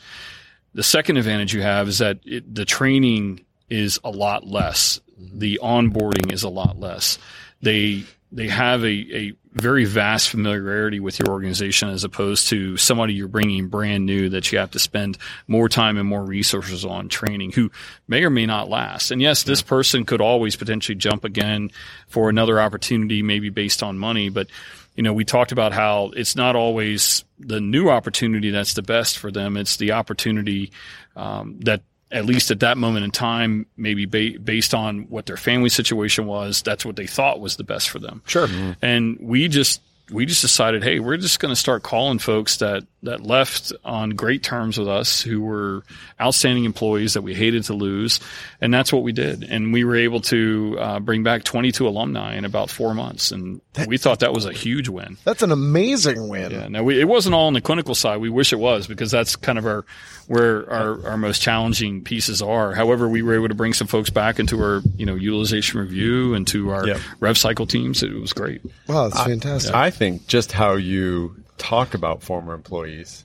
The 0.74 0.84
second 0.84 1.16
advantage 1.16 1.52
you 1.52 1.62
have 1.62 1.88
is 1.88 1.98
that 1.98 2.20
it, 2.24 2.54
the 2.54 2.64
training 2.64 3.44
is 3.68 3.98
a 4.04 4.10
lot 4.10 4.46
less. 4.46 5.00
The 5.18 5.58
onboarding 5.60 6.32
is 6.32 6.44
a 6.44 6.48
lot 6.48 6.78
less. 6.78 7.18
They 7.60 8.04
they 8.30 8.48
have 8.48 8.82
a, 8.82 8.86
a 8.86 9.32
very 9.52 9.84
vast 9.84 10.28
familiarity 10.28 11.00
with 11.00 11.18
your 11.18 11.28
organization 11.28 11.88
as 11.88 12.04
opposed 12.04 12.48
to 12.48 12.76
somebody 12.76 13.14
you're 13.14 13.28
bringing 13.28 13.68
brand 13.68 14.06
new 14.06 14.28
that 14.28 14.52
you 14.52 14.58
have 14.58 14.70
to 14.70 14.78
spend 14.78 15.18
more 15.46 15.68
time 15.68 15.96
and 15.96 16.08
more 16.08 16.24
resources 16.24 16.84
on 16.84 17.08
training 17.08 17.52
who 17.52 17.70
may 18.06 18.22
or 18.24 18.30
may 18.30 18.46
not 18.46 18.68
last. 18.68 19.10
And 19.10 19.20
yes, 19.20 19.42
this 19.42 19.62
person 19.62 20.04
could 20.04 20.20
always 20.20 20.56
potentially 20.56 20.96
jump 20.96 21.24
again 21.24 21.70
for 22.06 22.28
another 22.28 22.60
opportunity, 22.60 23.22
maybe 23.22 23.50
based 23.50 23.82
on 23.82 23.98
money, 23.98 24.28
but 24.28 24.48
you 24.94 25.04
know, 25.04 25.12
we 25.12 25.24
talked 25.24 25.52
about 25.52 25.72
how 25.72 26.10
it's 26.16 26.34
not 26.34 26.56
always 26.56 27.24
the 27.38 27.60
new 27.60 27.88
opportunity 27.88 28.50
that's 28.50 28.74
the 28.74 28.82
best 28.82 29.18
for 29.18 29.30
them. 29.30 29.56
It's 29.56 29.76
the 29.76 29.92
opportunity 29.92 30.72
um, 31.14 31.56
that 31.60 31.82
at 32.10 32.24
least 32.24 32.50
at 32.50 32.60
that 32.60 32.78
moment 32.78 33.04
in 33.04 33.10
time, 33.10 33.66
maybe 33.76 34.06
ba- 34.06 34.38
based 34.42 34.74
on 34.74 35.08
what 35.10 35.26
their 35.26 35.36
family 35.36 35.68
situation 35.68 36.26
was, 36.26 36.62
that's 36.62 36.84
what 36.84 36.96
they 36.96 37.06
thought 37.06 37.40
was 37.40 37.56
the 37.56 37.64
best 37.64 37.90
for 37.90 37.98
them. 37.98 38.22
Sure. 38.26 38.46
Mm-hmm. 38.46 38.72
And 38.82 39.18
we 39.20 39.48
just 39.48 39.80
we 40.10 40.26
just 40.26 40.40
decided, 40.42 40.82
hey, 40.82 41.00
we're 41.00 41.16
just 41.18 41.38
going 41.40 41.52
to 41.52 41.58
start 41.60 41.82
calling 41.82 42.18
folks 42.18 42.58
that 42.58 42.84
that 43.04 43.20
left 43.22 43.72
on 43.84 44.10
great 44.10 44.42
terms 44.42 44.76
with 44.76 44.88
us, 44.88 45.22
who 45.22 45.40
were 45.40 45.84
outstanding 46.20 46.64
employees 46.64 47.14
that 47.14 47.22
we 47.22 47.32
hated 47.32 47.62
to 47.64 47.72
lose, 47.72 48.18
and 48.60 48.74
that's 48.74 48.92
what 48.92 49.04
we 49.04 49.12
did. 49.12 49.44
And 49.44 49.72
we 49.72 49.84
were 49.84 49.94
able 49.94 50.20
to 50.22 50.76
uh, 50.80 50.98
bring 50.98 51.22
back 51.22 51.44
22 51.44 51.86
alumni 51.86 52.34
in 52.34 52.44
about 52.44 52.70
four 52.70 52.94
months, 52.94 53.30
and 53.30 53.60
we 53.86 53.98
thought 53.98 54.18
that 54.20 54.32
was 54.32 54.46
a 54.46 54.52
huge 54.52 54.88
win. 54.88 55.16
That's 55.24 55.42
an 55.44 55.52
amazing 55.52 56.28
win. 56.28 56.50
Yeah. 56.50 56.66
Now 56.68 56.82
we, 56.82 57.00
it 57.00 57.04
wasn't 57.06 57.36
all 57.36 57.46
on 57.46 57.52
the 57.52 57.60
clinical 57.60 57.94
side. 57.94 58.16
We 58.20 58.30
wish 58.30 58.52
it 58.52 58.58
was 58.58 58.88
because 58.88 59.12
that's 59.12 59.36
kind 59.36 59.58
of 59.58 59.66
our 59.66 59.84
where 60.26 60.70
our, 60.70 61.06
our 61.10 61.16
most 61.16 61.40
challenging 61.40 62.02
pieces 62.04 62.42
are. 62.42 62.74
However, 62.74 63.08
we 63.08 63.22
were 63.22 63.34
able 63.34 63.48
to 63.48 63.54
bring 63.54 63.72
some 63.72 63.86
folks 63.86 64.10
back 64.10 64.38
into 64.40 64.60
our 64.60 64.82
you 64.96 65.06
know 65.06 65.14
utilization 65.14 65.78
review 65.80 66.34
and 66.34 66.46
to 66.48 66.70
our 66.70 66.86
Yep. 66.88 67.00
rev 67.20 67.38
cycle 67.38 67.66
teams. 67.66 68.02
It 68.02 68.12
was 68.14 68.32
great. 68.32 68.60
Wow, 68.88 69.08
that's 69.08 69.22
fantastic. 69.22 69.74
I 69.74 69.90
think 69.98 70.26
just 70.26 70.52
how 70.52 70.74
you 70.74 71.42
talk 71.58 71.94
about 71.94 72.22
former 72.22 72.54
employees 72.54 73.24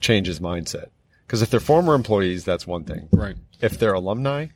changes 0.00 0.40
mindset. 0.40 0.86
Because 1.26 1.42
if 1.42 1.50
they're 1.50 1.60
former 1.60 1.94
employees, 1.94 2.44
that's 2.44 2.66
one 2.66 2.84
thing. 2.84 3.08
Right. 3.12 3.36
If 3.60 3.78
they're 3.78 3.94
alumni, 3.94 4.46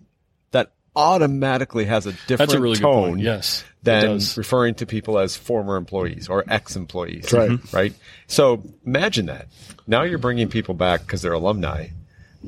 that 0.51 0.73
automatically 0.95 1.85
has 1.87 2.07
a 2.07 2.13
different 2.13 2.39
That's 2.39 2.53
a 2.55 2.61
really 2.61 2.77
good 2.77 2.83
tone 2.83 3.09
point. 3.11 3.21
Yes. 3.23 3.65
than 3.83 4.19
referring 4.37 4.75
to 4.77 4.87
people 4.87 5.19
as 5.19 5.37
former 5.37 5.77
employees 5.77 6.29
or 6.29 6.45
ex-employees. 6.49 7.33
Right. 7.33 7.51
Mm-hmm. 7.51 7.77
Right. 7.77 7.95
So 8.27 8.63
imagine 8.85 9.27
that. 9.27 9.47
Now 9.87 10.03
you're 10.03 10.19
bringing 10.19 10.49
people 10.49 10.75
back 10.75 11.01
because 11.03 11.23
they're 11.23 11.33
alumni. 11.33 11.89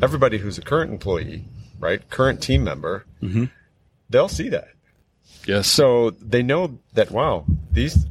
Everybody 0.02 0.38
who's 0.38 0.58
a 0.58 0.62
current 0.62 0.92
employee, 0.92 1.44
right, 1.80 2.08
current 2.10 2.42
team 2.42 2.64
member, 2.64 3.04
Mm-hmm. 3.22 3.44
they'll 4.10 4.28
see 4.28 4.48
that. 4.50 4.68
yes. 5.46 5.66
So 5.68 6.10
they 6.10 6.42
know 6.42 6.78
that 6.94 7.10
wow, 7.10 7.44
these 7.72 8.06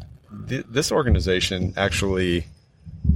th- 0.48 0.66
this 0.70 0.92
organization 0.92 1.74
actually 1.78 2.46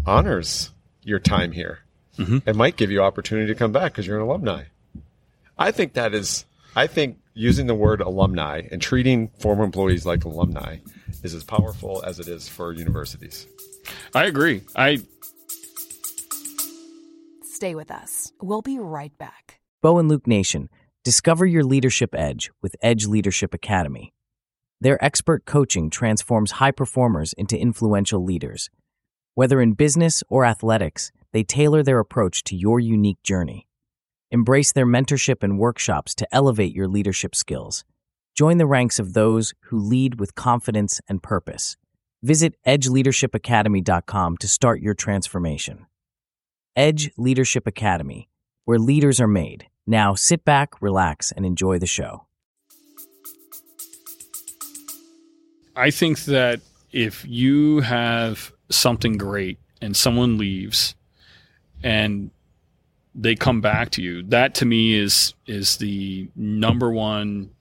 honors 0.05 0.71
your 1.03 1.19
time 1.19 1.51
here 1.51 1.79
mm-hmm. 2.17 2.37
and 2.45 2.57
might 2.57 2.77
give 2.77 2.91
you 2.91 3.01
opportunity 3.01 3.47
to 3.47 3.55
come 3.55 3.71
back 3.71 3.91
because 3.91 4.07
you're 4.07 4.17
an 4.17 4.23
alumni. 4.23 4.63
I 5.57 5.71
think 5.71 5.93
that 5.93 6.13
is. 6.13 6.45
I 6.75 6.87
think 6.87 7.17
using 7.33 7.67
the 7.67 7.75
word 7.75 8.01
alumni 8.01 8.61
and 8.71 8.81
treating 8.81 9.29
former 9.39 9.63
employees 9.63 10.05
like 10.05 10.23
alumni 10.23 10.77
is 11.23 11.33
as 11.33 11.43
powerful 11.43 12.03
as 12.05 12.19
it 12.19 12.27
is 12.27 12.47
for 12.47 12.71
universities. 12.71 13.47
I 14.15 14.25
agree. 14.25 14.61
I 14.75 14.99
Stay 17.43 17.75
with 17.75 17.91
us. 17.91 18.31
We'll 18.41 18.63
be 18.63 18.79
right 18.79 19.15
back. 19.17 19.59
Bo 19.81 19.99
and 19.99 20.09
Luke 20.09 20.25
Nation, 20.25 20.69
discover 21.03 21.45
your 21.45 21.63
leadership 21.63 22.15
edge 22.15 22.49
with 22.61 22.75
Edge 22.81 23.05
Leadership 23.05 23.53
Academy. 23.53 24.13
Their 24.81 25.03
expert 25.05 25.45
coaching 25.45 25.91
transforms 25.91 26.53
high 26.53 26.71
performers 26.71 27.33
into 27.33 27.55
influential 27.55 28.23
leaders. 28.23 28.71
Whether 29.35 29.61
in 29.61 29.73
business 29.73 30.23
or 30.27 30.43
athletics, 30.43 31.11
they 31.33 31.43
tailor 31.43 31.83
their 31.83 31.99
approach 31.99 32.43
to 32.45 32.55
your 32.55 32.79
unique 32.79 33.21
journey. 33.21 33.67
Embrace 34.31 34.71
their 34.71 34.87
mentorship 34.87 35.43
and 35.43 35.59
workshops 35.59 36.15
to 36.15 36.27
elevate 36.35 36.73
your 36.73 36.87
leadership 36.87 37.35
skills. 37.35 37.85
Join 38.33 38.57
the 38.57 38.65
ranks 38.65 38.97
of 38.97 39.13
those 39.13 39.53
who 39.65 39.77
lead 39.77 40.19
with 40.19 40.33
confidence 40.33 40.99
and 41.07 41.21
purpose. 41.21 41.77
Visit 42.23 42.55
edgeleadershipacademy.com 42.65 44.37
to 44.37 44.47
start 44.47 44.81
your 44.81 44.95
transformation. 44.95 45.85
Edge 46.75 47.11
Leadership 47.17 47.67
Academy, 47.67 48.29
where 48.65 48.79
leaders 48.79 49.21
are 49.21 49.27
made. 49.27 49.67
Now 49.85 50.15
sit 50.15 50.43
back, 50.43 50.81
relax, 50.81 51.31
and 51.31 51.45
enjoy 51.45 51.77
the 51.77 51.85
show. 51.85 52.25
I 55.75 55.91
think 55.91 56.19
that 56.25 56.61
if 56.91 57.25
you 57.25 57.79
have 57.81 58.51
something 58.69 59.17
great 59.17 59.57
and 59.81 59.95
someone 59.95 60.37
leaves 60.37 60.95
and 61.83 62.31
they 63.15 63.35
come 63.35 63.61
back 63.61 63.91
to 63.91 64.01
you, 64.01 64.23
that 64.23 64.55
to 64.55 64.65
me 64.65 64.93
is 64.95 65.33
is 65.47 65.77
the 65.77 66.29
number 66.35 66.91
one. 66.91 67.51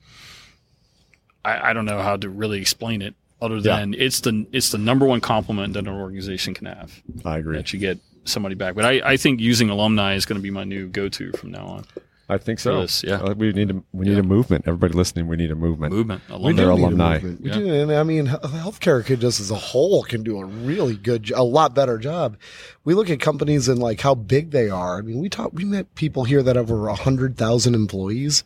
I, 1.45 1.71
I 1.71 1.73
don't 1.73 1.87
know 1.87 2.03
how 2.03 2.17
to 2.17 2.29
really 2.29 2.61
explain 2.61 3.01
it, 3.03 3.15
other 3.41 3.57
Yeah. 3.57 3.79
than 3.79 3.95
it's 3.95 4.21
the 4.21 4.47
it's 4.53 4.71
the 4.71 4.79
number 4.79 5.07
one 5.07 5.21
compliment 5.21 5.73
that 5.75 5.81
an 5.87 5.89
organization 5.89 6.55
can 6.55 6.67
have 6.67 7.03
I 7.25 7.39
agree. 7.39 7.57
that 7.57 7.73
you 7.73 7.79
get 7.79 7.99
somebody 8.25 8.55
back. 8.55 8.75
But 8.75 8.85
I, 8.85 9.01
I 9.05 9.17
think 9.17 9.41
using 9.41 9.71
alumni 9.71 10.15
is 10.15 10.27
going 10.27 10.39
to 10.39 10.43
be 10.43 10.51
my 10.51 10.65
new 10.65 10.89
go 10.89 11.09
to 11.09 11.33
from 11.33 11.51
now 11.51 11.67
on. 11.67 11.85
I 12.31 12.39
think 12.39 12.61
so. 12.61 12.81
Yes, 12.81 13.03
yeah. 13.07 13.17
Uh, 13.17 13.35
we 13.37 13.53
need 13.53 13.71
a 13.71 13.83
we 13.93 14.07
need 14.07 14.13
Yeah. 14.15 14.21
a 14.21 14.23
movement. 14.23 14.65
Everybody 14.67 14.95
listening, 14.95 15.27
we 15.29 15.37
need 15.37 15.51
a 15.51 15.55
movement. 15.57 15.93
Movement, 15.93 16.23
We 16.29 16.35
alumni. 16.35 16.53
They're 16.63 16.67
do 16.67 16.73
need 16.77 16.83
a 16.83 16.87
alumni. 16.87 17.15
movement. 17.15 17.41
We 17.43 17.49
Yeah. 17.51 17.57
do, 17.59 17.75
and 17.75 17.93
I 17.93 18.03
mean, 18.05 18.27
healthcare 18.29 19.05
could 19.05 19.21
just 19.21 19.41
as 19.41 19.51
a 19.51 19.57
whole 19.57 20.03
can 20.05 20.23
do 20.23 20.39
a 20.39 20.45
really 20.45 20.97
good, 20.97 21.25
jo- 21.25 21.41
a 21.41 21.45
lot 21.45 21.75
better 21.75 21.99
job. 21.99 22.37
We 22.85 22.95
look 22.95 23.11
at 23.11 23.21
companies 23.21 23.69
and 23.69 23.79
like 23.79 24.01
how 24.01 24.15
big 24.15 24.51
they 24.53 24.71
are. 24.71 24.99
I 24.99 25.03
mean, 25.03 25.21
we 25.21 25.29
talk, 25.29 25.51
we 25.53 25.65
met 25.65 25.95
people 25.95 26.25
here 26.25 26.43
that 26.43 26.57
have 26.57 26.71
over 26.71 26.89
a 26.89 26.95
hundred 26.95 27.37
thousand 27.37 27.75
employees. 27.75 28.45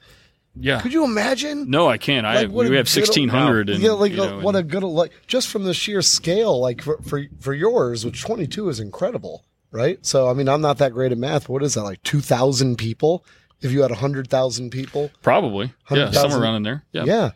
Yeah. 0.58 0.80
Could 0.80 0.92
you 0.92 1.04
imagine? 1.04 1.68
No, 1.68 1.88
I 1.88 1.98
can't. 1.98 2.24
I 2.26 2.42
Like, 2.42 2.50
what 2.50 2.66
a 2.66 2.70
we 2.70 2.76
have 2.76 2.88
sixteen 2.88 3.28
hundred, 3.28 3.68
yeah, 3.70 3.90
like 3.90 4.12
you 4.12 4.18
know, 4.18 4.38
what 4.38 4.54
and- 4.54 4.64
a 4.64 4.68
good 4.68 4.84
like 4.84 5.10
just 5.26 5.48
from 5.48 5.64
the 5.64 5.74
sheer 5.74 6.00
scale, 6.00 6.60
like 6.60 6.80
for 6.80 6.98
for, 7.02 7.24
for 7.40 7.52
yours, 7.52 8.04
which 8.04 8.22
twenty 8.22 8.46
two 8.46 8.68
is 8.68 8.78
incredible, 8.78 9.44
right? 9.72 9.98
So 10.06 10.28
I 10.30 10.32
mean, 10.32 10.48
I'm 10.48 10.60
not 10.60 10.78
that 10.78 10.92
great 10.92 11.10
at 11.10 11.18
math. 11.18 11.48
What 11.48 11.64
is 11.64 11.74
that 11.74 11.82
like 11.82 12.02
two 12.04 12.20
thousand 12.20 12.76
people? 12.78 13.24
If 13.60 13.72
you 13.72 13.82
had 13.82 13.90
a 13.90 13.94
hundred 13.96 14.28
thousand 14.28 14.70
people, 14.70 15.10
Probably. 15.22 15.66
Yeah, 15.90 16.04
100,000. 16.10 16.20
somewhere 16.30 16.42
around 16.42 16.56
in 16.56 16.62
there. 16.64 16.84
Yeah. 16.92 17.04
yeah, 17.04 17.30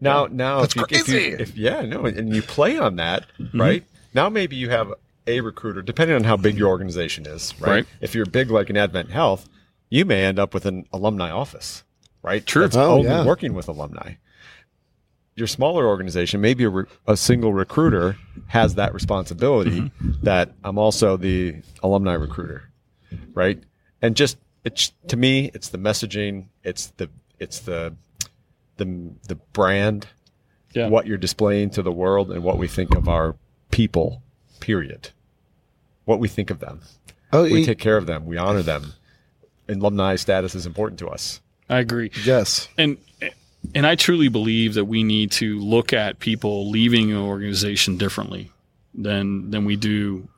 Now, 0.00 0.26
now, 0.26 0.60
That's 0.60 0.74
if 0.76 0.80
you, 0.80 0.86
if 0.98 1.08
you, 1.08 1.14
crazy. 1.14 1.42
if 1.42 1.56
yeah, 1.56 1.82
no, 1.82 2.06
and 2.06 2.34
you 2.34 2.42
play 2.42 2.78
on 2.78 2.96
that, 2.96 3.26
mm-hmm. 3.38 3.60
right? 3.60 3.84
Now, 4.14 4.28
maybe 4.28 4.56
you 4.56 4.70
have 4.70 4.92
a 5.26 5.40
recruiter, 5.40 5.82
depending 5.82 6.16
on 6.16 6.24
how 6.24 6.36
big 6.36 6.56
your 6.56 6.68
organization 6.68 7.26
is, 7.26 7.52
right? 7.60 7.70
Right. 7.70 7.86
If 8.00 8.14
you're 8.14 8.26
big 8.26 8.50
like 8.50 8.70
an 8.70 8.76
AdventHealth, 8.76 9.46
you 9.90 10.04
may 10.04 10.24
end 10.24 10.38
up 10.38 10.54
with 10.54 10.66
an 10.66 10.86
alumni 10.92 11.30
office, 11.30 11.82
right? 12.22 12.44
True. 12.46 12.62
That's 12.62 12.76
Oh, 12.76 12.94
only 12.98 13.04
yeah. 13.08 13.24
working 13.24 13.54
with 13.54 13.68
alumni. 13.68 14.14
Your 15.36 15.46
smaller 15.48 15.86
organization, 15.86 16.40
maybe 16.40 16.62
a, 16.64 16.68
re- 16.68 16.84
a 17.08 17.16
single 17.16 17.52
recruiter 17.52 18.16
has 18.46 18.76
that 18.76 18.94
responsibility. 18.94 19.80
Mm-hmm. 19.80 20.10
That 20.22 20.52
I'm 20.62 20.78
also 20.78 21.16
the 21.16 21.56
alumni 21.82 22.12
recruiter, 22.12 22.70
right? 23.34 23.60
And 24.00 24.14
just 24.14 24.36
it's 24.64 24.92
to 25.08 25.16
me, 25.16 25.50
it's 25.54 25.68
the 25.68 25.78
messaging, 25.78 26.46
it's 26.62 26.88
the 26.96 27.08
it's 27.38 27.60
the 27.60 27.94
the 28.76 29.10
the 29.28 29.34
brand, 29.52 30.06
Yeah. 30.74 30.88
what 30.88 31.06
you're 31.06 31.18
displaying 31.18 31.70
to 31.70 31.82
the 31.82 31.92
world, 31.92 32.30
and 32.32 32.42
what 32.42 32.58
we 32.58 32.66
think 32.68 32.94
of 32.94 33.08
our 33.08 33.36
people. 33.70 34.22
Period. 34.60 35.10
What 36.06 36.18
we 36.20 36.28
think 36.28 36.50
of 36.50 36.58
them. 36.60 36.80
oh, 37.32 37.42
We 37.44 37.62
e- 37.62 37.64
take 37.66 37.78
care 37.78 37.96
of 37.96 38.06
them. 38.06 38.24
We 38.26 38.36
honor 38.38 38.62
them. 38.62 38.92
Alumni 39.68 40.16
status 40.16 40.54
is 40.54 40.66
important 40.66 40.98
to 41.00 41.08
us. 41.08 41.40
I 41.68 41.78
agree. 41.78 42.10
yes, 42.24 42.68
And 42.78 42.98
and 43.74 43.86
I 43.86 43.94
truly 43.94 44.28
believe 44.28 44.74
that 44.74 44.84
we 44.84 45.02
need 45.04 45.30
to 45.32 45.58
look 45.58 45.92
at 45.94 46.18
people 46.18 46.70
leaving 46.70 47.10
an 47.12 47.16
organization 47.18 47.96
differently 47.96 48.50
than 48.94 49.50
than 49.50 49.64
we 49.64 49.76
do 49.76 50.28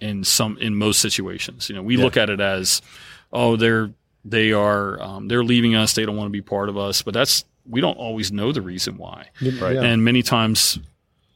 in 0.00 0.24
some 0.24 0.58
in 0.58 0.74
most 0.76 1.00
situations. 1.00 1.68
You 1.68 1.76
know, 1.76 1.82
we 1.82 1.96
look 1.96 2.16
at 2.16 2.28
it 2.30 2.40
as, 2.40 2.82
oh, 3.32 3.56
they're 3.56 3.90
they 4.24 4.52
are 4.52 5.00
um, 5.02 5.28
they're 5.28 5.44
leaving 5.44 5.74
us. 5.74 5.94
They 5.94 6.04
don't 6.04 6.16
want 6.16 6.28
to 6.28 6.32
be 6.32 6.42
part 6.42 6.68
of 6.68 6.76
us. 6.76 7.02
But 7.02 7.14
that's 7.14 7.44
we 7.68 7.80
don't 7.80 7.96
always 7.98 8.32
know 8.32 8.52
the 8.52 8.62
reason 8.62 8.96
why. 8.96 9.28
Right. 9.42 9.74
Yeah. 9.74 9.82
And 9.82 10.04
many 10.04 10.22
times, 10.22 10.78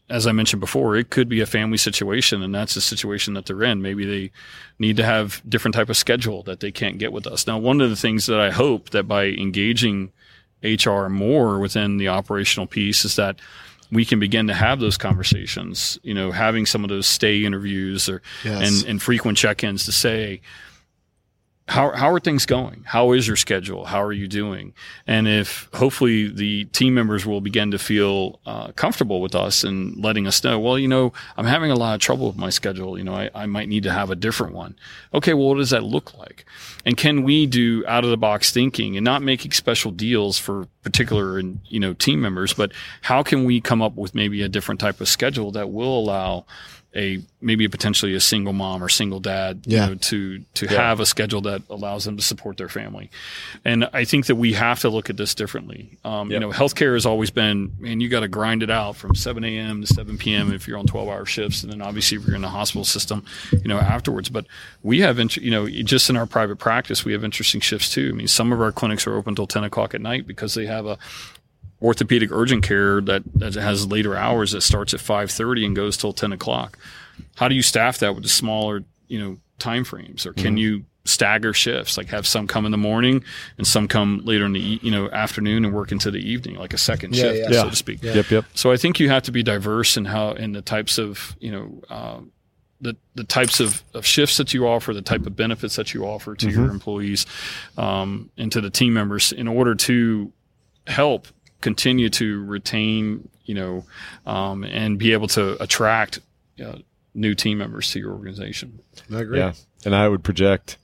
as 0.08 0.26
I 0.26 0.32
mentioned 0.32 0.60
before, 0.60 0.96
it 0.96 1.10
could 1.10 1.28
be 1.28 1.40
a 1.40 1.46
family 1.46 1.76
situation, 1.78 2.42
and 2.42 2.54
that's 2.54 2.74
the 2.74 2.80
situation 2.80 3.34
that 3.34 3.46
they're 3.46 3.62
in. 3.62 3.82
Maybe 3.82 4.04
they 4.04 4.30
need 4.78 4.96
to 4.96 5.04
have 5.04 5.42
different 5.48 5.74
type 5.74 5.88
of 5.88 5.96
schedule 5.96 6.42
that 6.44 6.60
they 6.60 6.70
can't 6.72 6.98
get 6.98 7.12
with 7.12 7.26
us. 7.26 7.46
Now, 7.46 7.58
one 7.58 7.80
of 7.80 7.90
the 7.90 7.96
things 7.96 8.26
that 8.26 8.40
I 8.40 8.50
hope 8.50 8.90
that 8.90 9.04
by 9.04 9.26
engaging 9.26 10.10
HR 10.62 11.08
more 11.08 11.58
within 11.58 11.96
the 11.98 12.08
operational 12.08 12.66
piece 12.66 13.04
is 13.04 13.16
that 13.16 13.38
we 13.90 14.04
can 14.04 14.18
begin 14.18 14.46
to 14.46 14.54
have 14.54 14.80
those 14.80 14.96
conversations. 14.96 15.98
You 16.02 16.14
know, 16.14 16.30
having 16.30 16.66
some 16.66 16.82
of 16.84 16.88
those 16.88 17.06
stay 17.06 17.44
interviews 17.44 18.08
or 18.08 18.22
Yes. 18.44 18.80
and 18.82 18.88
and 18.88 19.02
frequent 19.02 19.38
check-ins 19.38 19.84
to 19.86 19.92
say. 19.92 20.40
How, 21.68 21.92
how 21.92 22.10
are 22.10 22.18
things 22.18 22.44
going? 22.44 22.82
How 22.84 23.12
is 23.12 23.26
your 23.26 23.36
schedule? 23.36 23.84
How 23.84 24.02
are 24.02 24.12
you 24.12 24.26
doing? 24.26 24.74
And 25.06 25.28
if 25.28 25.68
hopefully 25.72 26.28
the 26.28 26.64
team 26.66 26.94
members 26.94 27.24
will 27.24 27.40
begin 27.40 27.70
to 27.70 27.78
feel 27.78 28.40
uh, 28.44 28.72
comfortable 28.72 29.20
with 29.20 29.34
us 29.34 29.62
and 29.62 29.96
letting 29.96 30.26
us 30.26 30.42
know, 30.42 30.58
well, 30.58 30.78
you 30.78 30.88
know, 30.88 31.12
I'm 31.36 31.46
having 31.46 31.70
a 31.70 31.76
lot 31.76 31.94
of 31.94 32.00
trouble 32.00 32.26
with 32.26 32.36
my 32.36 32.50
schedule. 32.50 32.98
You 32.98 33.04
know, 33.04 33.14
I, 33.14 33.30
I 33.34 33.46
might 33.46 33.68
need 33.68 33.84
to 33.84 33.92
have 33.92 34.10
a 34.10 34.16
different 34.16 34.54
one. 34.54 34.74
Okay, 35.14 35.34
well, 35.34 35.48
what 35.48 35.58
does 35.58 35.70
that 35.70 35.84
look 35.84 36.18
like? 36.18 36.44
And 36.84 36.96
can 36.96 37.22
we 37.22 37.46
do 37.46 37.84
out 37.86 38.04
of 38.04 38.10
the 38.10 38.16
box 38.16 38.50
thinking 38.50 38.96
and 38.96 39.04
not 39.04 39.22
making 39.22 39.52
special 39.52 39.92
deals 39.92 40.38
for 40.38 40.66
particular 40.82 41.38
and 41.38 41.60
you 41.68 41.80
know 41.80 41.94
team 41.94 42.20
members, 42.20 42.52
but 42.52 42.72
how 43.02 43.22
can 43.22 43.44
we 43.44 43.60
come 43.60 43.80
up 43.80 43.94
with 43.94 44.14
maybe 44.14 44.42
a 44.42 44.48
different 44.48 44.80
type 44.80 45.00
of 45.00 45.08
schedule 45.08 45.52
that 45.52 45.70
will 45.70 45.98
allow 45.98 46.44
a 46.94 47.22
maybe 47.40 47.66
potentially 47.68 48.14
a 48.14 48.20
single 48.20 48.52
mom 48.52 48.82
or 48.84 48.88
single 48.88 49.18
dad 49.18 49.62
Yeah. 49.66 49.84
you 49.84 49.90
know, 49.92 49.94
to 49.96 50.44
to 50.54 50.66
have 50.68 51.00
a 51.00 51.06
schedule 51.06 51.40
that 51.42 51.62
allows 51.70 52.04
them 52.04 52.16
to 52.18 52.22
support 52.22 52.58
their 52.58 52.68
family. 52.68 53.10
And 53.64 53.88
I 53.92 54.04
think 54.04 54.26
that 54.26 54.36
we 54.36 54.52
have 54.52 54.80
to 54.80 54.90
look 54.90 55.08
at 55.10 55.16
this 55.16 55.34
differently. 55.34 55.96
Um, 56.04 56.30
You 56.30 56.38
know, 56.38 56.50
healthcare 56.50 56.92
has 56.94 57.06
always 57.06 57.30
been, 57.30 57.72
man, 57.78 58.00
you 58.00 58.08
got 58.08 58.20
to 58.20 58.28
grind 58.28 58.62
it 58.62 58.70
out 58.70 58.96
from 58.96 59.14
7 59.14 59.42
a.m. 59.42 59.80
to 59.80 59.86
7 59.86 60.18
p.m. 60.18 60.52
if 60.52 60.68
you're 60.68 60.78
on 60.78 60.86
12 60.86 61.08
hour 61.08 61.24
shifts. 61.24 61.62
And 61.62 61.72
then 61.72 61.80
obviously 61.80 62.18
if 62.18 62.26
you're 62.26 62.36
in 62.36 62.42
the 62.42 62.48
hospital 62.48 62.84
system, 62.84 63.24
you 63.52 63.68
know, 63.68 63.78
afterwards. 63.78 64.28
But 64.28 64.46
we 64.82 65.00
have, 65.00 65.18
int- 65.18 65.38
you 65.38 65.50
know, 65.50 65.66
just 65.68 66.10
in 66.10 66.16
our 66.16 66.26
private 66.26 66.56
practice, 66.58 67.04
we 67.04 67.12
have 67.12 67.24
interesting 67.24 67.60
shifts 67.62 67.90
too. 67.90 68.10
I 68.12 68.16
mean, 68.16 68.28
some 68.28 68.52
of 68.52 68.60
our 68.60 68.70
clinics 68.72 69.06
are 69.06 69.16
open 69.16 69.30
until 69.32 69.46
10 69.46 69.64
o'clock 69.64 69.94
at 69.94 70.00
night 70.02 70.26
because 70.26 70.54
they 70.54 70.66
have 70.66 70.84
a 70.86 70.98
orthopedic 71.82 72.30
urgent 72.32 72.62
care 72.62 73.00
that, 73.02 73.22
that 73.34 73.54
has 73.54 73.86
later 73.86 74.14
hours 74.16 74.52
that 74.52 74.60
starts 74.62 74.94
at 74.94 75.00
5.30 75.00 75.66
and 75.66 75.76
goes 75.76 75.96
till 75.96 76.12
10 76.12 76.32
o'clock. 76.32 76.78
How 77.36 77.48
do 77.48 77.54
you 77.54 77.62
staff 77.62 77.98
that 77.98 78.14
with 78.14 78.22
the 78.22 78.28
smaller 78.30 78.84
you 79.08 79.18
know 79.18 79.36
time 79.58 79.84
frames 79.84 80.24
or 80.26 80.32
can 80.32 80.56
you 80.56 80.84
stagger 81.04 81.52
shifts? 81.52 81.96
Like 81.96 82.08
have 82.08 82.26
some 82.26 82.46
come 82.46 82.64
in 82.64 82.70
the 82.72 82.78
morning 82.78 83.24
and 83.58 83.66
some 83.66 83.88
come 83.88 84.20
later 84.24 84.44
in 84.46 84.52
the 84.52 84.60
e- 84.74 84.80
you 84.82 84.90
know 84.90 85.10
afternoon 85.10 85.64
and 85.64 85.74
work 85.74 85.92
into 85.92 86.10
the 86.10 86.18
evening 86.20 86.56
like 86.56 86.72
a 86.72 86.78
second 86.78 87.14
Yeah, 87.16 87.22
shift 87.32 87.50
yeah. 87.52 87.62
so 87.62 87.70
to 87.70 87.76
speak. 87.76 88.02
Yep, 88.02 88.30
yep. 88.30 88.44
so 88.54 88.70
I 88.72 88.76
think 88.76 89.00
you 89.00 89.08
have 89.10 89.24
to 89.24 89.32
be 89.32 89.42
diverse 89.42 89.96
in 89.96 90.04
how 90.06 90.32
in 90.32 90.52
the 90.52 90.62
types 90.62 90.98
of 90.98 91.36
you 91.40 91.50
know 91.52 91.82
um, 91.94 92.32
the 92.80 92.96
the 93.14 93.24
types 93.24 93.60
of, 93.60 93.82
of 93.94 94.06
shifts 94.06 94.36
that 94.38 94.54
you 94.54 94.66
offer, 94.66 94.94
the 94.94 95.02
type 95.02 95.26
of 95.26 95.36
benefits 95.36 95.76
that 95.76 95.92
you 95.94 96.04
offer 96.04 96.34
to 96.36 96.48
your 96.50 96.70
employees 96.70 97.26
um, 97.76 98.30
and 98.38 98.50
to 98.52 98.60
the 98.60 98.70
team 98.70 98.92
members 98.94 99.32
in 99.32 99.46
order 99.48 99.74
to 99.74 100.32
help 100.86 101.28
continue 101.62 102.10
to 102.10 102.44
retain 102.44 103.28
you 103.46 103.54
know 103.54 103.84
um, 104.26 104.62
and 104.64 104.98
be 104.98 105.12
able 105.14 105.28
to 105.28 105.60
attract 105.62 106.20
uh, 106.64 106.76
new 107.14 107.34
team 107.34 107.58
members 107.58 107.90
to 107.92 107.98
your 107.98 108.12
organization. 108.12 108.80
I 109.10 109.20
agree. 109.20 109.38
Yeah, 109.38 109.54
and 109.86 109.94
I 109.94 110.08
would 110.08 110.22
project 110.22 110.76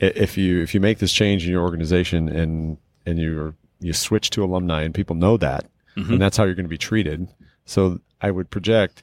if 0.00 0.36
you 0.36 0.60
if 0.62 0.74
you 0.74 0.80
make 0.80 0.98
this 0.98 1.12
change 1.12 1.44
in 1.46 1.52
your 1.52 1.62
organization 1.62 2.28
and 2.28 2.78
and 3.06 3.18
you 3.18 3.54
you 3.80 3.92
switch 3.92 4.30
to 4.30 4.42
alumni 4.44 4.82
and 4.82 4.92
people 4.94 5.14
know 5.16 5.36
that, 5.36 5.66
and 5.94 6.20
that's 6.20 6.36
how 6.36 6.44
you're 6.44 6.54
going 6.54 6.64
to 6.66 6.68
be 6.70 6.78
treated. 6.78 7.28
So 7.66 8.00
I 8.20 8.30
would 8.30 8.50
project 8.50 9.02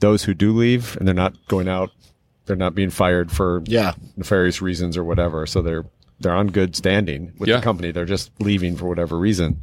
those 0.00 0.24
who 0.24 0.34
do 0.34 0.52
leave 0.52 0.96
and 0.96 1.06
they're 1.06 1.14
not 1.14 1.34
going 1.48 1.68
out, 1.68 1.90
they're 2.44 2.54
not 2.56 2.74
being 2.74 2.90
fired 2.90 3.30
for 3.32 3.62
Yeah. 3.66 3.94
nefarious 4.16 4.60
reasons 4.62 4.96
or 4.96 5.04
whatever. 5.04 5.46
So 5.46 5.62
they're 5.62 5.84
they're 6.20 6.34
on 6.34 6.48
good 6.48 6.74
standing 6.76 7.32
with 7.38 7.48
Yeah. 7.48 7.56
the 7.56 7.62
company. 7.62 7.90
They're 7.92 8.04
just 8.04 8.30
leaving 8.40 8.76
for 8.76 8.86
whatever 8.88 9.18
reason. 9.18 9.60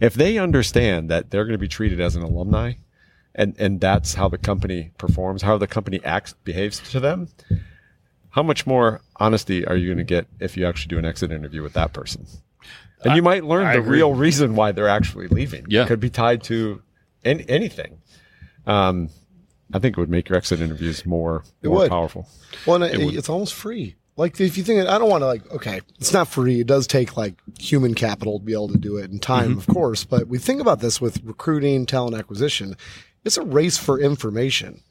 If 0.00 0.14
they 0.14 0.38
understand 0.38 1.10
that 1.10 1.30
they're 1.30 1.44
going 1.44 1.54
to 1.54 1.58
be 1.58 1.68
treated 1.68 2.00
as 2.00 2.16
an 2.16 2.22
alumni, 2.22 2.74
and 3.34 3.54
and 3.58 3.80
that's 3.80 4.14
how 4.14 4.28
the 4.28 4.38
company 4.38 4.90
performs, 4.98 5.42
how 5.42 5.58
the 5.58 5.66
company 5.66 6.00
acts, 6.04 6.34
behaves 6.44 6.80
to 6.90 7.00
them. 7.00 7.28
How 8.30 8.42
much 8.44 8.66
more 8.66 9.00
honesty 9.16 9.66
are 9.66 9.76
you 9.76 9.88
going 9.88 9.98
to 9.98 10.04
get 10.04 10.26
if 10.38 10.56
you 10.56 10.64
actually 10.66 10.88
do 10.90 10.98
an 10.98 11.04
exit 11.04 11.32
interview 11.32 11.62
with 11.62 11.72
that 11.72 11.92
person? 11.92 12.26
And 13.04 13.16
you 13.16 13.22
might 13.22 13.44
learn 13.44 13.66
I 13.66 13.74
the 13.74 13.80
agree. 13.80 13.96
real 13.98 14.14
reason 14.14 14.54
why 14.54 14.72
they're 14.72 14.88
actually 14.88 15.26
leaving. 15.28 15.64
Yeah. 15.68 15.82
It 15.84 15.88
could 15.88 16.00
be 16.00 16.10
tied 16.10 16.42
to 16.44 16.82
an 17.24 17.40
anything. 17.42 17.98
Um, 18.66 19.08
I 19.72 19.78
think 19.78 19.96
it 19.96 20.00
would 20.00 20.10
make 20.10 20.28
your 20.28 20.36
exit 20.36 20.60
interviews 20.60 21.06
more, 21.06 21.44
It 21.62 21.68
more 21.68 21.78
would. 21.78 21.90
powerful. 21.90 22.28
Well, 22.66 22.82
and 22.82 22.94
it, 22.94 23.14
it's 23.16 23.28
almost 23.28 23.54
free. 23.54 23.96
Like 24.20 24.38
if 24.38 24.58
you 24.58 24.62
think, 24.62 24.86
I 24.86 24.98
don't 24.98 25.08
want 25.08 25.22
to 25.22 25.26
like, 25.26 25.50
okay, 25.50 25.80
it's 25.98 26.12
not 26.12 26.28
free. 26.28 26.60
It 26.60 26.66
does 26.66 26.86
take 26.86 27.16
like 27.16 27.36
human 27.58 27.94
capital 27.94 28.38
to 28.38 28.44
be 28.44 28.52
able 28.52 28.68
to 28.68 28.76
do 28.76 28.98
it 28.98 29.10
and 29.10 29.20
time, 29.20 29.56
of 29.56 29.66
course. 29.66 30.04
But 30.04 30.28
we 30.28 30.36
think 30.36 30.60
about 30.60 30.80
this 30.80 31.00
with 31.00 31.24
recruiting, 31.24 31.86
talent 31.86 32.14
acquisition. 32.14 32.76
It's 33.24 33.38
a 33.38 33.42
race 33.42 33.78
for 33.78 33.98
information. 33.98 34.82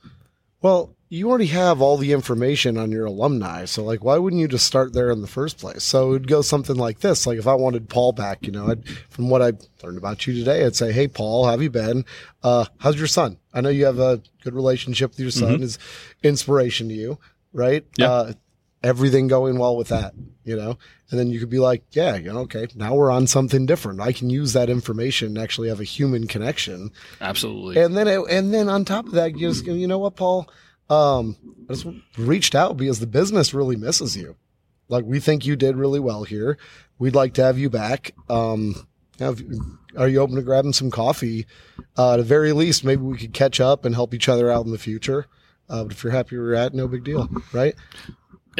Well, 0.64 0.96
you 1.10 1.30
already 1.30 1.46
have 1.46 1.80
all 1.80 1.98
the 1.98 2.12
information 2.12 2.76
on 2.76 2.92
your 2.92 3.06
alumni. 3.06 3.66
So 3.66 3.84
like, 3.84 4.04
why 4.04 4.18
wouldn't 4.18 4.40
you 4.42 4.48
just 4.48 4.66
start 4.66 4.94
there 4.94 5.12
in 5.12 5.22
the 5.22 5.28
first 5.28 5.60
place? 5.60 5.84
So 5.84 6.16
it'd 6.16 6.28
go 6.28 6.42
something 6.42 6.76
like 6.76 7.02
this. 7.02 7.28
Like 7.28 7.38
if 7.38 7.46
I 7.46 7.54
wanted 7.54 7.88
Paul 7.88 8.14
back, 8.14 8.48
you 8.48 8.52
know, 8.52 8.72
I'd, 8.72 8.88
from 9.12 9.30
what 9.30 9.44
I 9.44 9.54
learned 9.84 10.00
about 10.00 10.26
you 10.26 10.34
today, 10.34 10.66
I'd 10.66 10.76
say, 10.76 10.92
Hey, 10.92 11.08
Paul, 11.08 11.46
how 11.46 11.52
have 11.52 11.62
you 11.62 11.70
been? 11.70 12.04
Uh, 12.42 12.66
how's 12.80 12.98
your 12.98 13.06
son? 13.06 13.38
I 13.54 13.62
know 13.62 13.70
you 13.70 13.86
have 13.86 14.00
a 14.00 14.24
good 14.44 14.56
relationship 14.56 15.12
with 15.12 15.20
your 15.20 15.30
son 15.30 15.62
is 15.62 15.78
inspiration 16.24 16.88
to 16.90 16.96
you, 16.96 17.20
right? 17.54 17.86
Yeah. 17.96 18.12
Uh, 18.12 18.34
everything 18.84 19.28
going 19.28 19.58
well 19.58 19.76
with 19.76 19.90
that, 19.90 20.14
you 20.44 20.56
know? 20.56 20.78
And 21.10 21.20
then 21.20 21.30
you 21.30 21.40
could 21.40 21.50
be 21.50 21.60
like, 21.60 21.84
yeah, 21.92 22.16
you 22.16 22.32
know, 22.32 22.40
okay, 22.42 22.68
now 22.76 22.96
we're 22.96 23.12
on 23.12 23.28
something 23.28 23.66
different. 23.66 24.00
I 24.00 24.12
can 24.12 24.30
use 24.30 24.54
that 24.54 24.70
information 24.70 25.30
and 25.30 25.38
actually 25.38 25.70
have 25.70 25.80
a 25.80 25.86
human 25.86 26.28
connection. 26.28 26.92
Absolutely. 27.20 27.82
And 27.82 27.98
then, 27.98 28.08
it, 28.08 28.22
and 28.30 28.54
then 28.54 28.70
on 28.70 28.86
top 28.86 29.06
of 29.06 29.14
that, 29.14 29.38
you 29.38 29.50
just, 29.50 29.66
you 29.66 29.88
know 29.88 30.00
what, 30.00 30.16
Paul, 30.16 30.50
um, 30.90 31.36
I 31.70 31.74
just 31.74 31.88
reached 32.18 32.56
out 32.56 32.78
because 32.78 33.00
the 33.00 33.08
business 33.08 33.54
really 33.54 33.76
misses 33.76 34.16
you. 34.16 34.36
Like 34.88 35.06
we 35.06 35.20
think 35.20 35.46
you 35.46 35.56
did 35.56 35.76
really 35.76 36.00
well 36.00 36.24
here. 36.24 36.58
We'd 36.98 37.16
like 37.16 37.34
to 37.36 37.44
have 37.44 37.58
you 37.58 37.70
back. 37.70 38.16
Um, 38.30 38.88
have, 39.20 39.42
are 39.98 40.08
you 40.08 40.20
open 40.20 40.36
to 40.36 40.42
grabbing 40.42 40.74
some 40.74 40.90
coffee? 40.90 41.46
Uh, 41.98 42.14
at 42.14 42.18
the 42.18 42.24
very 42.24 42.54
least, 42.54 42.84
maybe 42.84 43.04
we 43.04 43.18
could 43.18 43.34
catch 43.34 43.60
up 43.60 43.86
and 43.86 43.94
help 43.94 44.14
each 44.14 44.30
other 44.30 44.50
out 44.50 44.66
in 44.66 44.72
the 44.72 44.78
future. 44.78 45.28
Uh, 45.70 45.84
but 45.84 45.94
if 45.94 46.04
you're 46.04 46.12
happy 46.12 46.36
where 46.38 46.48
you're 46.48 46.56
at, 46.56 46.74
no 46.74 46.88
big 46.88 47.04
deal, 47.04 47.30
right? 47.54 47.76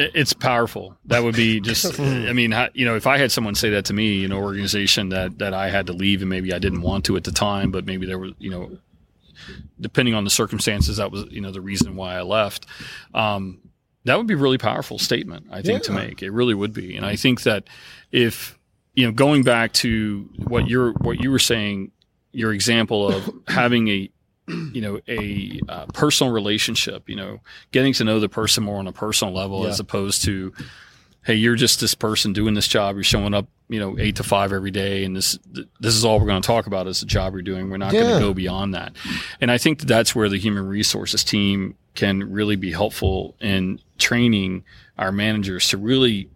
It- 0.00 0.12
It's 0.14 0.32
powerful. 0.32 0.96
That 1.06 1.22
would 1.22 1.36
be 1.36 1.60
just. 1.70 1.98
I 2.00 2.32
mean, 2.32 2.54
you 2.74 2.84
know, 2.84 2.96
if 2.96 3.06
I 3.06 3.18
had 3.18 3.30
someone 3.32 3.54
say 3.54 3.70
that 3.70 3.84
to 3.86 3.94
me, 3.94 4.14
you 4.14 4.28
know, 4.28 4.38
organization 4.38 5.10
that 5.10 5.38
that 5.38 5.54
I 5.54 5.68
had 5.70 5.86
to 5.88 5.92
leave, 5.92 6.20
and 6.22 6.28
maybe 6.30 6.52
I 6.52 6.58
didn't 6.58 6.82
want 6.82 7.04
to 7.06 7.16
at 7.16 7.24
the 7.24 7.32
time, 7.32 7.70
but 7.70 7.86
maybe 7.86 8.06
there 8.06 8.18
was, 8.18 8.32
you 8.38 8.50
know, 8.50 8.78
depending 9.80 10.14
on 10.14 10.24
the 10.24 10.30
circumstances, 10.30 10.98
that 10.98 11.10
was, 11.10 11.24
you 11.30 11.40
know, 11.40 11.50
the 11.50 11.60
reason 11.60 11.96
why 11.96 12.14
I 12.16 12.22
left. 12.22 12.66
Um, 13.14 13.58
that 14.04 14.16
would 14.16 14.26
be 14.26 14.34
a 14.34 14.38
really 14.38 14.58
powerful 14.58 14.98
statement, 14.98 15.46
I 15.50 15.60
think, 15.62 15.82
to 15.84 15.92
make. 15.92 16.22
It 16.22 16.30
really 16.30 16.54
would 16.54 16.72
be, 16.72 16.96
and 16.96 17.04
I 17.04 17.16
think 17.16 17.42
that 17.42 17.64
if 18.12 18.58
you 18.94 19.06
know, 19.06 19.12
going 19.12 19.42
back 19.44 19.72
to 19.74 20.28
what 20.48 20.66
you're 20.68 20.92
what 20.94 21.20
you 21.22 21.30
were 21.30 21.38
saying, 21.38 21.92
your 22.32 22.52
example 22.52 23.08
of 23.08 23.30
having 23.46 23.88
a 23.88 24.10
you 24.74 24.80
know 24.80 25.00
a 25.08 25.60
uh, 25.68 25.86
personal 25.86 26.32
relationship 26.32 27.08
you 27.08 27.16
know 27.16 27.40
getting 27.72 27.92
to 27.92 28.04
know 28.04 28.20
the 28.20 28.28
person 28.28 28.64
more 28.64 28.78
on 28.78 28.86
a 28.86 28.92
personal 28.92 29.32
level 29.34 29.66
as 29.66 29.80
opposed 29.80 30.24
to 30.24 30.52
hey 31.22 31.34
you're 31.34 31.56
just 31.56 31.80
this 31.80 31.94
person 31.94 32.32
doing 32.32 32.54
this 32.54 32.68
job. 32.68 32.96
You're 32.96 33.04
showing 33.04 33.34
up 33.34 33.46
you 33.68 33.78
know 33.78 33.98
eight 33.98 34.16
to 34.16 34.22
five 34.22 34.52
every 34.52 34.70
day 34.70 35.04
and 35.04 35.14
this 35.14 35.38
this 35.78 35.94
is 35.94 36.04
all 36.04 36.18
we're 36.18 36.26
going 36.26 36.42
to 36.42 36.46
talk 36.46 36.66
about 36.66 36.86
is 36.86 37.00
the 37.00 37.06
job 37.06 37.34
you're 37.34 37.42
doing. 37.42 37.70
We're 37.70 37.76
not 37.76 37.92
going 37.92 38.14
to 38.14 38.20
go 38.20 38.34
beyond 38.34 38.74
that. 38.74 38.94
And 39.40 39.50
i 39.50 39.58
think 39.58 39.80
that 39.80 39.86
that's 39.86 40.14
where 40.14 40.28
the 40.28 40.38
human 40.38 40.66
resources 40.66 41.24
team 41.24 41.76
can 41.94 42.30
really 42.32 42.56
be 42.56 42.72
helpful 42.72 43.34
in 43.40 43.80
training 43.98 44.64
our 44.98 45.12
managers 45.12 45.68
to 45.68 45.76
really 45.76 46.30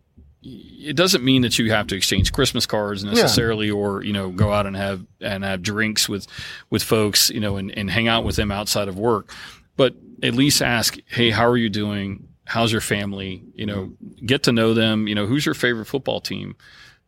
it 0.45 0.95
doesn't 0.97 1.25
mean 1.25 1.43
that 1.43 1.59
you 1.59 1.73
have 1.73 1.87
to 1.89 1.97
exchange 1.97 2.33
Christmas 2.33 2.67
cards 2.67 3.03
necessarily, 3.03 3.71
or 3.71 4.05
you 4.05 4.13
know, 4.13 4.31
go 4.31 4.53
out 4.53 4.67
and 4.67 4.77
have 4.77 5.05
and 5.21 5.43
have 5.43 5.63
drinks 5.63 6.09
with 6.09 6.27
with 6.71 6.83
folks, 6.83 7.31
you 7.31 7.41
know, 7.41 7.57
and, 7.57 7.77
and 7.77 7.91
hang 7.91 8.09
out 8.09 8.25
with 8.25 8.37
them 8.37 8.51
outside 8.51 8.89
of 8.89 8.99
work. 8.99 9.33
But 9.77 9.95
at 10.23 10.35
least 10.35 10.63
ask, 10.63 10.99
hey, 11.07 11.31
how 11.31 11.47
are 11.47 11.57
you 11.57 11.71
doing? 11.71 12.29
How's 12.45 12.71
your 12.71 12.83
family? 12.83 13.43
You 13.55 13.67
know, 13.67 13.93
get 14.25 14.43
to 14.45 14.53
know 14.53 14.75
them. 14.75 15.09
You 15.09 15.15
know, 15.15 15.27
who's 15.27 15.47
your 15.47 15.55
favorite 15.55 15.87
football 15.87 16.21
team? 16.21 16.57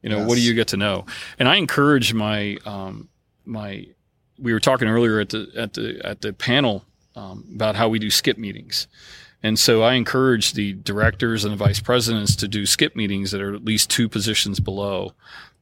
You 0.03 0.09
know, 0.11 0.25
what 0.27 0.37
do 0.37 0.41
you 0.41 0.55
get 0.55 0.69
to 0.69 0.77
know? 0.77 1.05
And 1.39 1.49
I 1.49 1.57
encourage 1.57 2.15
my 2.15 2.57
um, 2.65 3.09
my. 3.45 3.87
We 4.39 4.53
were 4.53 4.61
talking 4.61 4.89
earlier 4.89 5.21
at 5.21 5.31
the 5.31 5.51
at 5.57 5.75
the 5.75 6.01
at 6.05 6.21
the 6.21 6.33
panel 6.33 6.85
um, 7.15 7.45
about 7.55 7.77
how 7.77 7.89
we 7.89 7.99
do 7.99 8.11
skip 8.11 8.39
meetings. 8.39 8.87
And 9.47 9.59
so 9.59 9.83
I 9.83 9.95
encourage 9.95 10.53
the 10.55 10.73
directors 10.73 11.45
and 11.45 11.53
the 11.53 11.57
vice 11.57 11.81
presidents 11.81 12.35
to 12.37 12.49
do 12.49 12.67
skip 12.67 12.97
meetings 12.97 13.31
that 13.31 13.41
are 13.41 13.55
at 13.55 13.65
least 13.65 13.91
two 13.91 14.09
positions 14.09 14.61
below 14.61 15.13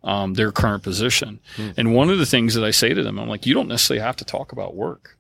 um, 0.03 0.35
their 0.35 0.53
current 0.53 0.83
position. 0.83 1.41
And 1.77 1.95
one 1.95 2.11
of 2.11 2.19
the 2.19 2.27
things 2.27 2.55
that 2.55 2.65
I 2.65 2.71
say 2.71 2.95
to 2.95 3.03
them, 3.03 3.19
I'm 3.19 3.29
like, 3.29 3.47
you 3.47 3.55
don't 3.55 3.69
necessarily 3.69 4.03
have 4.03 4.17
to 4.17 4.25
talk 4.25 4.53
about 4.53 4.75
work 4.75 5.17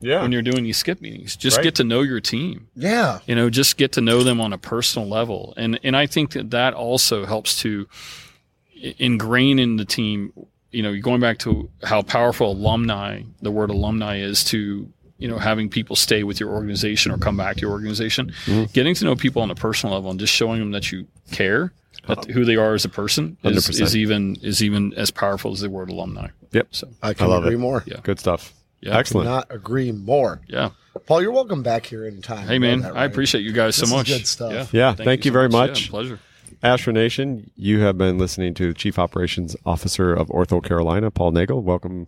Yeah. 0.00 0.22
when 0.22 0.32
you're 0.32 0.42
doing 0.50 0.64
these 0.64 0.76
skip 0.78 1.00
meetings. 1.00 1.36
Just 1.36 1.56
Right. 1.58 1.64
get 1.64 1.74
to 1.76 1.84
know 1.84 2.02
your 2.02 2.20
team. 2.20 2.68
Yeah. 2.74 3.18
You 3.26 3.34
know, 3.34 3.48
just 3.50 3.76
get 3.76 3.92
to 3.92 4.00
know 4.00 4.22
them 4.22 4.40
on 4.40 4.52
a 4.52 4.58
personal 4.58 5.08
level. 5.08 5.54
And 5.56 5.78
and 5.82 5.96
I 5.96 6.06
think 6.06 6.32
that 6.32 6.50
that 6.50 6.74
also 6.74 7.24
helps 7.26 7.60
to 7.62 7.86
ingrain 8.98 9.58
in 9.58 9.76
the 9.76 9.84
team 9.84 10.32
you 10.70 10.82
know, 10.82 10.98
going 10.98 11.20
back 11.20 11.36
to 11.38 11.68
how 11.84 12.00
powerful 12.00 12.52
alumni, 12.52 13.20
the 13.42 13.50
word 13.50 13.68
alumni 13.68 14.16
is 14.16 14.42
to, 14.44 14.88
you 15.22 15.28
know, 15.28 15.38
having 15.38 15.68
people 15.68 15.96
stay 15.96 16.22
with 16.24 16.40
your 16.40 16.50
organization 16.50 17.12
or 17.12 17.18
come 17.18 17.36
back 17.36 17.56
to 17.56 17.60
your 17.62 17.70
organization, 17.70 18.32
getting 18.72 18.94
to 18.96 19.04
know 19.04 19.14
people 19.16 19.40
on 19.42 19.50
a 19.50 19.54
personal 19.54 19.94
level 19.94 20.10
and 20.10 20.18
just 20.20 20.32
showing 20.34 20.58
them 20.60 20.72
that 20.72 20.90
you 20.92 21.06
care, 21.30 21.72
that 22.08 22.24
who 22.26 22.44
they 22.44 22.56
are 22.56 22.74
as 22.74 22.84
a 22.84 22.88
person 22.88 23.36
is, 23.44 23.68
is 23.80 23.96
even 23.96 24.36
is 24.42 24.62
even 24.62 24.92
as 24.94 25.10
powerful 25.10 25.52
as 25.52 25.60
the 25.60 25.70
word 25.70 25.88
alumni. 25.90 26.28
Yep. 26.52 26.68
So 26.72 26.88
I 27.02 27.14
can 27.14 27.28
love 27.28 27.44
agree 27.44 27.54
it. 27.54 27.58
more. 27.58 27.84
Yeah. 27.86 27.98
Good 28.02 28.18
stuff. 28.20 28.52
Yeah. 28.80 28.98
Excellent. 28.98 29.28
Not 29.28 29.46
agree 29.50 29.92
more. 29.92 30.40
yeah. 30.48 30.70
Paul, 31.06 31.22
you're 31.22 31.32
welcome 31.32 31.62
back 31.62 31.86
here 31.86 32.04
anytime. 32.04 32.46
Hey 32.46 32.58
man, 32.58 32.80
that, 32.80 32.96
I 32.96 33.04
appreciate 33.06 33.42
you 33.42 33.52
guys 33.52 33.76
This 33.76 33.88
so 33.88 33.94
is 33.96 33.98
much. 33.98 34.06
good 34.08 34.26
stuff. 34.26 34.52
Yeah. 34.74 34.88
Yeah, 34.90 34.94
thank 34.94 35.24
you 35.24 35.30
so 35.30 35.34
very 35.34 35.48
Yeah, 35.50 35.56
much. 35.66 35.88
pleasure. 35.90 36.18
ASHHRA 36.62 36.92
Nation, 36.92 37.50
you 37.56 37.80
have 37.80 37.96
been 37.96 38.18
listening 38.18 38.54
to 38.54 38.72
Chief 38.74 38.98
Operations 38.98 39.56
Officer 39.64 40.12
of 40.12 40.28
OrthoCarolina, 40.28 41.12
Paul 41.12 41.32
Neagle. 41.32 41.62
Welcome, 41.62 42.06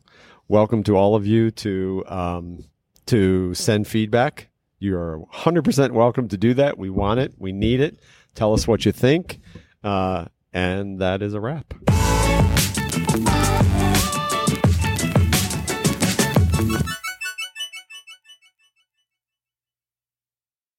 welcome 0.48 0.82
to 0.84 0.96
all 0.96 1.16
of 1.16 1.26
you 1.26 1.50
to 1.52 2.04
um, 2.08 2.64
to 3.06 3.54
send 3.54 3.86
feedback. 3.86 4.48
You 4.78 4.96
are 4.96 5.20
100% 5.32 5.92
welcome 5.92 6.28
to 6.28 6.36
do 6.36 6.54
that. 6.54 6.78
We 6.78 6.90
want 6.90 7.20
it. 7.20 7.34
We 7.38 7.52
need 7.52 7.80
it. 7.80 7.98
Tell 8.34 8.52
us 8.52 8.66
what 8.66 8.84
you 8.84 8.92
think. 8.92 9.40
Uh, 9.82 10.26
and 10.52 11.00
that 11.00 11.22
is 11.22 11.34
a 11.34 11.40
wrap. 11.40 11.74